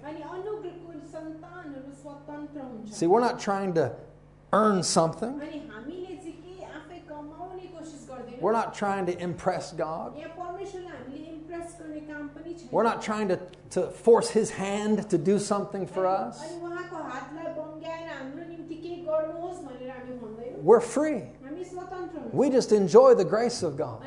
See, 2.91 3.07
we're 3.07 3.21
not 3.21 3.41
trying 3.41 3.73
to 3.75 3.95
earn 4.53 4.83
something. 4.83 5.41
We're 8.41 8.53
not 8.53 8.75
trying 8.75 9.07
to 9.07 9.19
impress 9.19 9.73
God. 9.73 10.15
We're 12.71 12.83
not 12.83 13.03
trying 13.03 13.29
to, 13.29 13.41
to 13.71 13.91
force 13.91 14.31
His 14.31 14.51
hand 14.51 15.09
to 15.11 15.19
do 15.19 15.39
something 15.39 15.87
for 15.87 16.07
us. 16.07 16.43
We're 20.63 20.81
free. 20.81 21.23
We 22.33 22.51
just 22.51 22.73
enjoy 22.73 23.15
the 23.15 23.25
grace 23.25 23.63
of 23.63 23.77
God. 23.77 24.03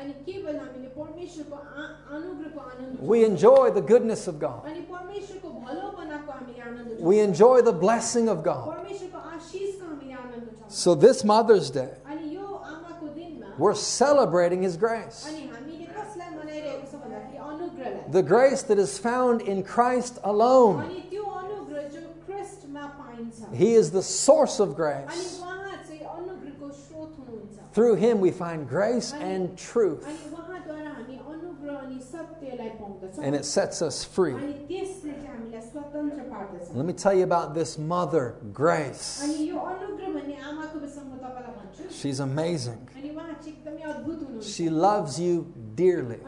We 3.00 3.24
enjoy 3.24 3.70
the 3.70 3.80
goodness 3.80 4.28
of 4.28 4.38
God. 4.38 4.62
We 7.00 7.20
enjoy 7.20 7.62
the 7.62 7.72
blessing 7.72 8.28
of 8.28 8.44
God. 8.44 8.86
So, 10.68 10.94
this 10.94 11.24
Mother's 11.24 11.70
Day, 11.70 11.90
we're 13.62 13.74
celebrating 13.74 14.62
His 14.62 14.76
grace. 14.76 15.32
The 18.08 18.22
grace 18.22 18.62
that 18.62 18.76
is 18.76 18.98
found 18.98 19.40
in 19.42 19.62
Christ 19.62 20.18
alone. 20.24 21.04
He 23.54 23.74
is 23.74 23.92
the 23.92 24.02
source 24.02 24.58
of 24.58 24.74
grace. 24.74 25.40
Through 27.72 27.94
Him 27.94 28.18
we 28.18 28.32
find 28.32 28.68
grace 28.68 29.12
and 29.12 29.56
truth. 29.56 30.08
And 33.22 33.36
it 33.36 33.44
sets 33.44 33.80
us 33.80 34.04
free. 34.04 34.34
Let 36.74 36.84
me 36.84 36.92
tell 36.92 37.14
you 37.14 37.22
about 37.22 37.54
this 37.54 37.78
mother, 37.78 38.34
Grace. 38.52 39.22
She's 41.90 42.20
amazing. 42.20 42.88
She 44.42 44.68
loves 44.68 45.20
you 45.20 45.52
dearly. 45.74 46.18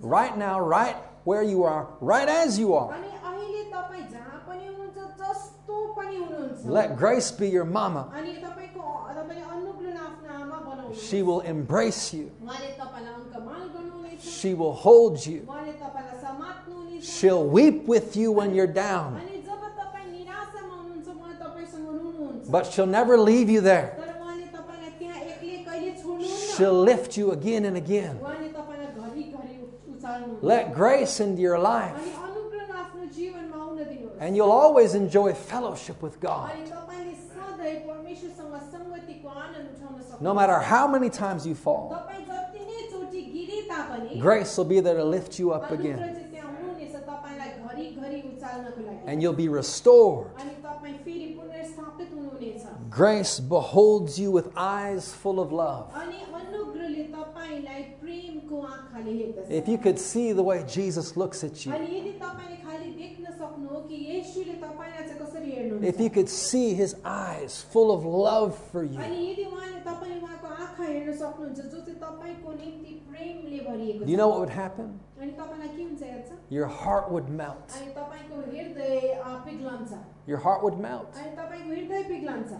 Right 0.00 0.36
now, 0.38 0.60
right 0.60 0.96
where 1.24 1.42
you 1.42 1.64
are, 1.64 1.88
right 2.00 2.28
as 2.28 2.58
you 2.58 2.74
are. 2.74 2.96
Let 6.64 6.96
grace 6.96 7.30
be 7.30 7.48
your 7.48 7.64
mama. 7.64 8.12
She 10.94 11.22
will 11.22 11.40
embrace 11.40 12.12
you. 12.14 12.30
She 14.20 14.54
will 14.54 14.74
hold 14.74 15.24
you. 15.24 15.48
She'll 17.00 17.46
weep 17.46 17.86
with 17.86 18.16
you 18.16 18.32
when 18.32 18.54
you're 18.54 18.66
down. 18.66 19.20
but 22.50 22.72
she'll 22.72 22.86
never 22.86 23.16
leave 23.16 23.48
you 23.48 23.60
there. 23.60 23.96
She'll 26.56 26.82
lift 26.82 27.16
you 27.16 27.32
again 27.32 27.64
and 27.64 27.76
again. 27.76 28.20
Let 30.42 30.74
grace 30.74 31.20
into 31.20 31.40
your 31.40 31.58
life. 31.58 32.18
And 34.18 34.36
you'll 34.36 34.52
always 34.52 34.94
enjoy 34.94 35.32
fellowship 35.32 36.02
with 36.02 36.20
God. 36.20 36.52
No 40.20 40.34
matter 40.34 40.58
how 40.58 40.86
many 40.86 41.08
times 41.08 41.46
you 41.46 41.54
fall, 41.54 42.06
grace 44.18 44.56
will 44.58 44.64
be 44.64 44.80
there 44.80 44.96
to 44.96 45.04
lift 45.04 45.38
you 45.38 45.52
up 45.52 45.70
again. 45.70 46.26
And 49.06 49.22
you'll 49.22 49.32
be 49.32 49.48
restored 49.48 50.30
Grace 53.00 53.40
beholds 53.40 54.20
you 54.20 54.30
with 54.30 54.52
eyes 54.54 55.10
full 55.14 55.40
of 55.40 55.52
love. 55.52 55.90
If 59.48 59.68
you 59.68 59.78
could 59.78 59.98
see 59.98 60.32
the 60.32 60.42
way 60.42 60.64
Jesus 60.68 61.16
looks 61.16 61.44
at 61.44 61.64
you, 61.64 61.72
if 65.82 66.00
you 66.00 66.10
could 66.10 66.28
see 66.28 66.74
his 66.74 66.96
eyes 67.04 67.64
full 67.72 67.90
of 67.92 68.04
love 68.04 68.58
for 68.70 68.84
you, 68.84 68.98
you 74.06 74.16
know 74.16 74.28
what 74.28 74.40
would 74.40 74.50
happen? 74.50 75.00
Your 76.50 76.66
heart 76.66 77.10
would 77.10 77.28
melt. 77.28 77.72
Your 80.26 80.38
heart 80.38 80.62
would 80.62 80.78
melt. 80.78 81.14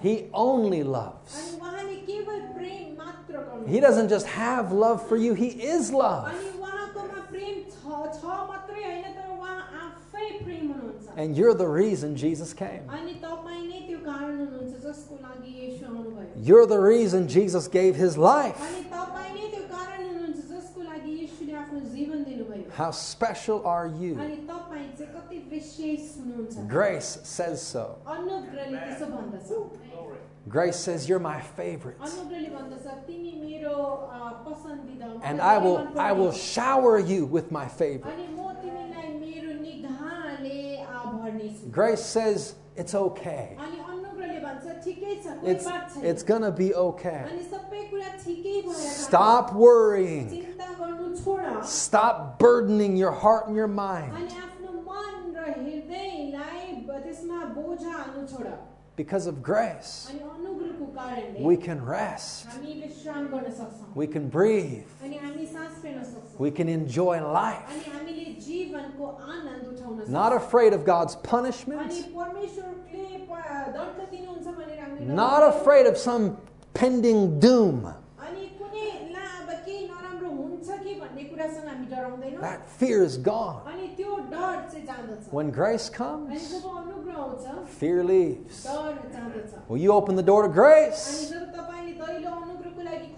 He 0.02 0.28
only 0.32 0.82
loves. 0.82 1.58
He 3.66 3.80
doesn't 3.80 4.08
just 4.08 4.26
have 4.26 4.72
love 4.72 5.06
for 5.08 5.16
you, 5.16 5.34
he 5.40 5.48
is 5.48 5.90
love. 5.90 6.30
And 11.16 11.34
you're 11.34 11.54
the 11.54 11.66
reason 11.66 12.14
Jesus 12.14 12.52
came. 12.52 12.82
You're 16.36 16.66
the 16.66 16.78
reason 16.78 17.26
Jesus 17.26 17.68
gave 17.68 17.96
his 17.96 18.18
life. 18.18 18.60
How 22.74 22.90
special 22.90 23.66
are 23.66 23.86
you? 23.86 24.20
Grace 26.68 27.18
says 27.22 27.62
so. 27.62 27.96
Amen. 28.06 28.44
Grace 30.48 30.76
says, 30.76 31.08
You're 31.08 31.18
my 31.18 31.40
favorite. 31.40 31.98
And 35.22 35.40
I 35.40 35.58
will, 35.58 35.98
I 35.98 36.12
will 36.12 36.32
shower 36.32 36.98
you 36.98 37.26
with 37.26 37.50
my 37.52 37.68
favor. 37.68 38.10
Grace 41.70 42.04
says, 42.04 42.54
It's 42.76 42.94
okay. 42.94 43.56
It's, 45.42 45.66
it's 46.02 46.22
going 46.22 46.42
to 46.42 46.50
be 46.50 46.74
okay. 46.74 47.26
Stop 48.74 49.52
worrying. 49.54 50.46
Stop 51.62 52.38
burdening 52.38 52.96
your 52.96 53.12
heart 53.12 53.46
and 53.46 53.56
your 53.56 53.68
mind 53.68 54.32
because 59.00 59.26
of 59.26 59.42
grace, 59.42 60.12
we 61.38 61.56
can 61.56 61.82
rest, 61.82 62.46
we 63.94 64.06
can 64.06 64.28
breathe, 64.28 64.84
we 66.36 66.50
can 66.50 66.68
enjoy 66.68 67.18
life. 67.26 67.88
Not 70.06 70.34
afraid 70.34 70.74
of 70.74 70.84
God's 70.84 71.16
punishment, 71.16 71.94
not 75.00 75.42
afraid 75.48 75.86
of 75.86 75.96
some 75.96 76.36
pending 76.74 77.40
doom. 77.40 77.94
That 82.40 82.68
fear 82.68 83.02
is 83.02 83.16
gone. 83.16 83.62
When 85.30 85.50
grace 85.50 85.88
comes, 85.90 86.62
fear 87.66 88.04
leaves. 88.04 88.66
When 89.66 89.80
you 89.80 89.92
open 89.92 90.16
the 90.16 90.22
door 90.22 90.42
to 90.42 90.48
grace, 90.48 91.32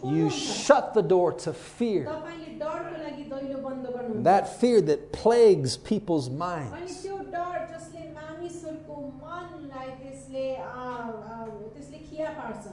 you 0.04 0.30
shut 0.30 0.94
the 0.94 1.02
door 1.02 1.32
to 1.32 1.52
fear. 1.52 2.10
That 4.22 4.60
fear 4.60 4.80
that 4.82 5.12
plagues 5.12 5.76
people's 5.76 6.28
minds. 6.28 7.06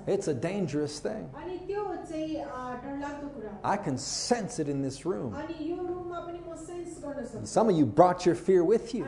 It's 0.07 0.27
a 0.27 0.33
dangerous 0.33 0.99
thing. 0.99 1.29
I 3.63 3.77
can 3.77 3.97
sense 3.97 4.59
it 4.59 4.69
in 4.69 4.81
this 4.81 5.05
room. 5.05 5.35
And 7.33 7.47
some 7.47 7.69
of 7.69 7.75
you 7.77 7.85
brought 7.85 8.25
your 8.25 8.35
fear 8.35 8.63
with 8.63 8.93
you. 8.93 9.05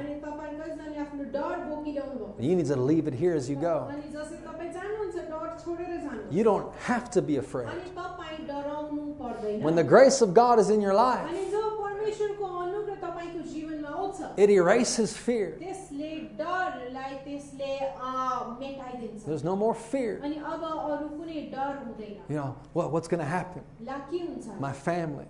You 2.39 2.55
need 2.55 2.65
to 2.67 2.75
leave 2.75 3.07
it 3.07 3.13
here 3.13 3.33
as 3.35 3.49
you 3.49 3.55
go. 3.55 3.91
You 6.29 6.43
don't 6.43 6.75
have 6.75 7.09
to 7.11 7.21
be 7.21 7.37
afraid. 7.37 7.69
When 9.61 9.75
the 9.75 9.83
grace 9.83 10.21
of 10.21 10.33
God 10.33 10.59
is 10.59 10.69
in 10.69 10.81
your 10.81 10.93
life, 10.93 11.29
it 14.37 14.49
erases 14.49 15.15
fear. 15.17 15.57
There's 19.25 19.43
no 19.43 19.55
more 19.55 19.75
fear. 19.75 20.21
You 22.29 22.35
know, 22.35 22.55
what, 22.73 22.91
what's 22.91 23.07
going 23.07 23.19
to 23.19 23.25
happen? 23.25 23.61
My 24.59 24.73
family. 24.73 25.25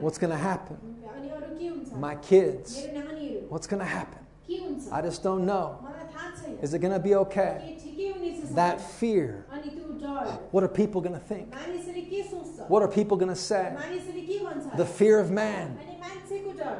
What's 0.00 0.18
going 0.18 0.30
to 0.30 0.36
happen? 0.36 0.76
My 1.98 2.14
kids. 2.16 2.86
What's 3.48 3.66
going 3.66 3.80
to 3.80 3.86
happen? 3.86 4.18
I 4.92 5.00
just 5.02 5.22
don't 5.22 5.46
know. 5.46 5.78
Is 6.60 6.74
it 6.74 6.80
going 6.80 6.92
to 6.92 6.98
be 7.00 7.14
okay? 7.14 7.78
That 8.54 8.80
fear 8.80 9.46
what 10.50 10.64
are 10.64 10.68
people 10.68 11.00
going 11.00 11.14
to 11.14 11.20
think? 11.20 11.54
What 12.68 12.82
are 12.82 12.88
people 12.88 13.16
going 13.16 13.28
to 13.28 13.36
say? 13.36 13.74
The 14.76 14.86
fear 14.86 15.18
of 15.18 15.30
man. 15.30 15.78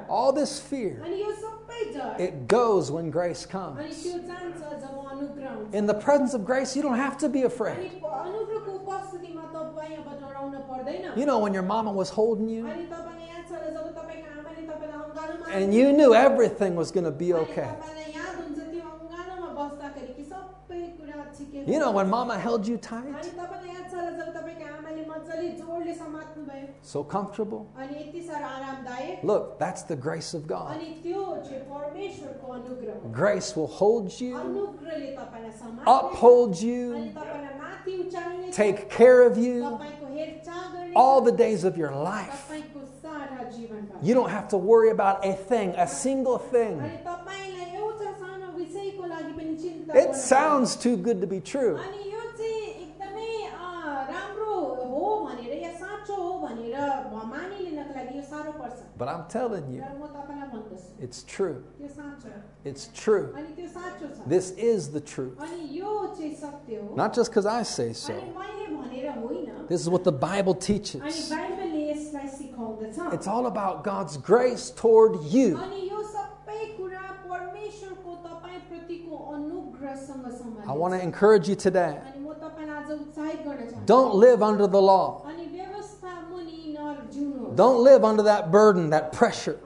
All 0.08 0.32
this 0.32 0.60
fear, 0.60 1.02
it 2.18 2.46
goes 2.46 2.90
when 2.90 3.10
grace 3.10 3.46
comes. 3.46 4.06
In 5.72 5.86
the 5.86 5.94
presence 5.94 6.34
of 6.34 6.44
grace, 6.44 6.76
you 6.76 6.82
don't 6.82 6.96
have 6.96 7.18
to 7.18 7.28
be 7.28 7.42
afraid. 7.42 8.02
You 11.16 11.26
know, 11.26 11.38
when 11.38 11.52
your 11.52 11.62
mama 11.62 11.92
was 11.92 12.10
holding 12.10 12.48
you, 12.48 12.66
and 15.50 15.74
you 15.74 15.92
knew 15.92 16.14
everything 16.14 16.74
was 16.74 16.90
going 16.90 17.04
to 17.04 17.10
be 17.10 17.34
okay. 17.34 17.70
You 21.66 21.78
know, 21.78 21.90
when 21.92 22.08
mama 22.08 22.38
held 22.38 22.66
you 22.66 22.76
tight, 22.76 23.14
so 26.82 27.04
comfortable. 27.04 27.70
Look, 29.22 29.58
that's 29.58 29.82
the 29.82 29.96
grace 29.96 30.34
of 30.34 30.46
God. 30.46 30.80
Grace 33.12 33.56
will 33.56 33.66
hold 33.66 34.20
you, 34.20 34.36
uphold 35.86 36.60
you, 36.60 37.12
take 38.52 38.90
care 38.90 39.22
of 39.22 39.38
you 39.38 39.78
all 40.94 41.20
the 41.20 41.32
days 41.32 41.64
of 41.64 41.76
your 41.76 41.92
life. 41.92 42.50
You 44.02 44.14
don't 44.14 44.30
have 44.30 44.48
to 44.48 44.58
worry 44.58 44.90
about 44.90 45.24
a 45.24 45.34
thing, 45.34 45.70
a 45.76 45.86
single 45.86 46.38
thing 46.38 46.80
it 49.94 50.14
sounds 50.14 50.76
too 50.76 50.96
good 50.96 51.20
to 51.20 51.26
be 51.26 51.40
true. 51.40 51.80
But 58.98 59.08
I'm 59.08 59.26
telling 59.28 59.72
you, 59.72 59.84
it's 61.00 61.22
true. 61.24 61.64
It's 62.64 62.90
true. 62.94 63.34
This 64.26 64.50
is 64.52 64.90
the 64.90 65.00
truth. 65.00 65.38
Not 66.94 67.14
just 67.14 67.30
because 67.30 67.46
I 67.46 67.62
say 67.62 67.92
so. 67.92 68.14
This 69.68 69.80
is 69.80 69.88
what 69.88 70.04
the 70.04 70.12
Bible 70.12 70.54
teaches. 70.54 71.02
It's 73.12 73.26
all 73.26 73.46
about 73.46 73.84
God's 73.84 74.16
grace 74.16 74.70
toward 74.70 75.24
you. 75.24 75.60
I 80.66 80.72
want 80.72 80.94
to 80.94 81.02
encourage 81.02 81.48
you 81.48 81.54
today. 81.54 81.98
Don't 83.84 84.14
live 84.14 84.42
under 84.42 84.66
the 84.66 84.80
law. 84.80 85.26
Don't 87.54 87.84
live 87.84 88.04
under 88.04 88.22
that 88.22 88.50
burden, 88.50 88.90
that 88.90 89.12
pressure. 89.12 89.58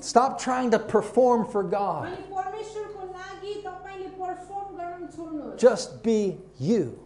Stop 0.00 0.40
trying 0.40 0.70
to 0.72 0.78
perform 0.78 1.46
for 1.46 1.62
God. 1.62 2.18
Just 5.56 6.02
be 6.02 6.38
you. 6.58 6.98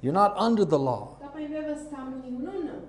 You're 0.00 0.12
not 0.12 0.34
under 0.36 0.64
the 0.64 0.78
law. 0.78 1.18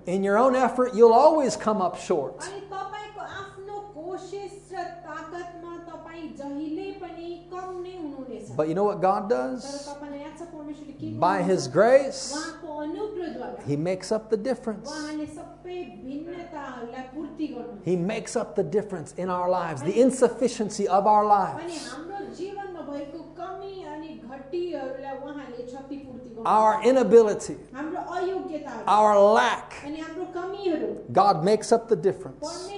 In 0.06 0.24
your 0.24 0.38
own 0.38 0.56
effort, 0.56 0.94
you'll 0.94 1.12
always 1.12 1.56
come 1.56 1.82
up 1.82 1.98
short. 1.98 2.48
But 8.56 8.68
you 8.68 8.74
know 8.74 8.84
what 8.84 9.00
God 9.00 9.28
does? 9.28 9.88
By 11.20 11.42
His 11.42 11.68
grace, 11.68 12.34
He 13.66 13.76
makes 13.76 14.10
up 14.12 14.28
the 14.30 14.36
difference. 14.36 14.90
He 17.84 17.96
makes 17.96 18.36
up 18.36 18.54
the 18.54 18.64
difference 18.64 19.12
in 19.16 19.28
our 19.30 19.48
lives, 19.48 19.82
the 19.82 20.00
insufficiency 20.00 20.88
of 20.88 21.06
our 21.06 21.24
lives. 21.24 21.94
Our 26.44 26.82
inability, 26.84 27.56
our 28.86 29.18
lack, 29.18 29.72
God 31.12 31.44
makes 31.44 31.72
up 31.72 31.88
the 31.88 31.96
difference 31.96 32.68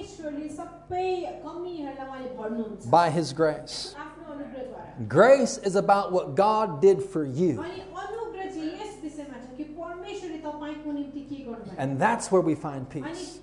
by 2.89 3.09
His 3.09 3.33
grace. 3.33 3.95
Grace 5.07 5.57
is 5.57 5.75
about 5.75 6.11
what 6.11 6.35
God 6.35 6.81
did 6.81 7.01
for 7.01 7.25
you. 7.25 7.63
And 11.77 11.99
that's 11.99 12.31
where 12.31 12.41
we 12.41 12.55
find 12.55 12.89
peace. 12.89 13.39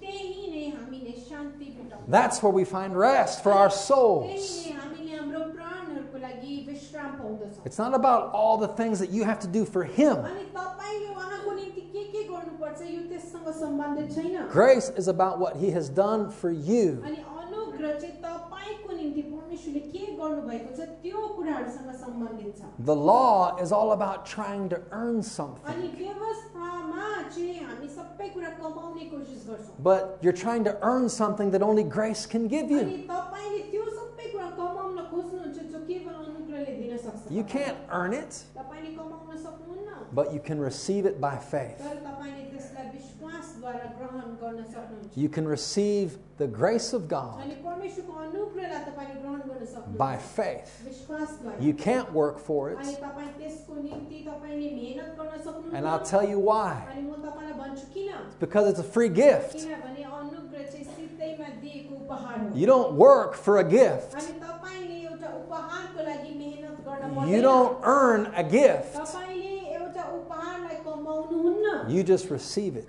That's 2.09 2.43
where 2.43 2.53
we 2.53 2.65
find 2.65 2.97
rest 2.97 3.43
for 3.43 3.53
our 3.53 3.71
souls. 3.71 4.67
It's 7.65 7.79
not 7.79 7.95
about 7.95 8.33
all 8.33 8.57
the 8.57 8.69
things 8.69 8.99
that 8.99 9.11
you 9.11 9.25
have 9.25 9.39
to 9.41 9.49
do 9.49 9.65
for 9.65 9.85
Him. 9.85 10.27
Grace 14.51 14.89
is 14.91 15.09
about 15.09 15.39
what 15.39 15.57
He 15.57 15.71
has 15.71 15.89
done 15.89 16.31
for 16.31 16.51
you. 16.51 17.05
परमेश्वरले 19.58 19.80
के 19.94 20.06
गर्नुभएको 20.20 20.72
छ 20.78 20.88
त्यो 21.04 21.22
कुराहरूसँग 21.38 21.92
सम्बन्धित 22.04 22.58
छ 22.60 22.86
The 22.92 22.96
law 22.96 23.58
is 23.66 23.72
all 23.72 23.92
about 23.98 24.26
trying 24.26 24.70
to 24.74 24.80
earn 24.92 25.22
something. 25.24 25.66
अनि 25.74 25.88
व्यवस्थामा 26.02 27.08
चाहिँ 27.36 27.60
हामी 27.70 27.88
सबै 27.98 28.28
कुरा 28.36 28.50
कमाउने 28.62 29.06
कोसिस 29.14 29.42
गर्छौँ 29.50 29.84
But 29.90 30.18
you're 30.22 30.40
trying 30.46 30.64
to 30.70 30.74
earn 30.92 31.10
something 31.10 31.52
that 31.52 31.62
only 31.70 31.84
grace 31.84 32.26
can 32.26 32.48
give 32.48 32.70
अनि 32.72 32.98
you. 32.98 33.08
तपाईँले 33.14 33.62
त्यो 33.72 33.84
सबै 34.00 34.26
कुरा 34.34 34.50
कमाउन 34.60 34.98
खोज्नुहुन्छ 35.12 35.58
जो 35.74 35.80
केवल 35.90 36.14
अनुग्रहले 36.14 36.74
दिन 36.82 36.98
सक्छ 37.06 37.32
You 37.40 37.44
can't 37.44 37.78
earn 38.02 38.14
it, 38.14 38.32
तपाईँले 38.58 38.96
कमाउन 38.98 39.38
सक्नुहुन्न 39.46 39.90
but 40.14 40.32
you 40.34 40.40
can 40.40 40.60
receive 40.60 41.06
it 41.10 41.20
by 41.22 41.36
faith. 41.38 41.80
तर 41.82 41.96
तपाईँले 42.08 42.44
त्यसलाई 42.54 42.86
विश्वासद्वारा 42.94 42.94
ग्रहण 42.94 43.17
गर्न 43.17 43.17
सक्नुहुन्छ 43.17 43.17
You 45.15 45.29
can 45.29 45.47
receive 45.47 46.19
the 46.37 46.47
grace 46.47 46.93
of 46.93 47.09
God 47.09 47.43
by 49.97 50.17
faith. 50.17 50.85
You 51.61 51.75
can't 51.75 52.13
work 52.13 52.39
for 52.39 52.71
it. 52.71 52.79
And 55.73 55.87
I'll 55.87 56.05
tell 56.05 56.27
you 56.29 56.39
why. 56.39 56.87
It's 58.27 58.35
because 58.39 58.69
it's 58.69 58.79
a 58.79 58.85
free 58.85 59.09
gift. 59.09 59.67
You 62.55 62.67
don't 62.67 62.95
work 62.95 63.35
for 63.35 63.59
a 63.59 63.65
gift. 63.65 64.15
You 67.27 67.43
don't 67.43 67.79
earn 67.83 68.33
a 68.37 68.45
gift. 68.45 68.97
You 71.89 72.03
just 72.03 72.31
receive 72.31 72.77
it. 72.77 72.89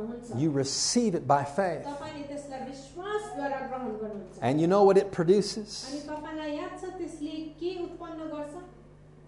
गर्नुहुन्छ 0.00 0.40
You 0.40 0.50
receive 0.50 1.14
it 1.14 1.26
by 1.26 1.42
faith. 1.44 1.84
तपाईँले 1.86 2.24
त्यसलाई 2.28 2.60
विश्वासद्वारा 2.70 3.58
ग्रहण 3.68 3.92
गर्नुहुन्छ 4.02 4.42
And 4.42 4.60
you 4.60 4.66
know 4.66 4.82
what 4.84 4.96
it 4.96 5.10
produces? 5.12 5.84
अनि 5.90 6.00
तपाईँलाई 6.08 6.56
याद 6.56 6.80
छ 6.80 6.92
त्यसले 6.98 7.36
के 7.60 7.74
उत्पन्न 7.84 8.30
गर्छ 8.32 8.62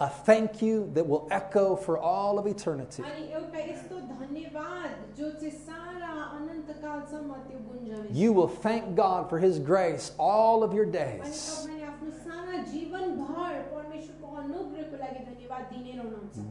A 0.01 0.09
thank 0.09 0.63
you 0.63 0.89
that 0.95 1.05
will 1.09 1.27
echo 1.29 1.75
for 1.75 1.99
all 1.99 2.39
of 2.39 2.47
eternity. 2.47 3.03
अनि 3.03 3.25
एउटा 3.35 3.59
यस्तो 3.71 3.97
धन्यवाद 3.99 4.91
जो 5.19 5.31
चाहिँ 5.41 5.51
सारा 5.67 6.13
अनन्तकालसम्म 6.39 7.33
त्यो 7.49 7.59
गुन्जने 7.69 8.15
You 8.15 8.33
will 8.33 8.47
thank 8.49 8.95
God 8.95 9.29
for 9.29 9.39
His 9.41 9.59
grace 9.59 10.13
all 10.19 10.63
of 10.63 10.73
your 10.73 10.87
अनि 10.87 10.93
days. 10.93 11.67
तपाईँले 11.67 11.83
आफ्नो 11.91 12.11
सारा 12.27 12.63
जीवनभर 12.73 13.53
परमेश्वरको 13.75 14.27
अनुग्रहको 14.43 14.82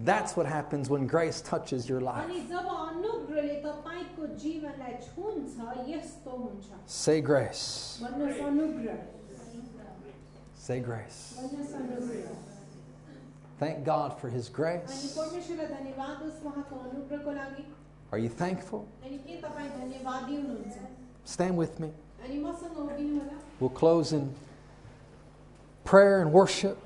That's 0.05 0.37
what 0.37 0.47
happens 0.47 0.89
when 0.91 1.07
grace 1.07 1.41
touches 1.41 1.89
your 1.89 2.01
life. 2.01 2.27
Say 6.87 7.21
grace. 7.21 7.99
Say 10.55 10.81
grace. 10.81 11.35
Thank 13.59 13.85
God 13.85 14.19
for 14.21 14.29
His 14.29 14.49
grace. 14.49 15.15
Are 18.13 18.19
you 18.19 18.29
thankful? 18.29 18.87
Stand 21.25 21.57
with 21.57 21.79
me. 21.81 21.91
We'll 23.61 23.71
close 23.71 24.13
in 24.13 24.35
prayer 25.85 26.21
and 26.21 26.33
worship. 26.33 26.79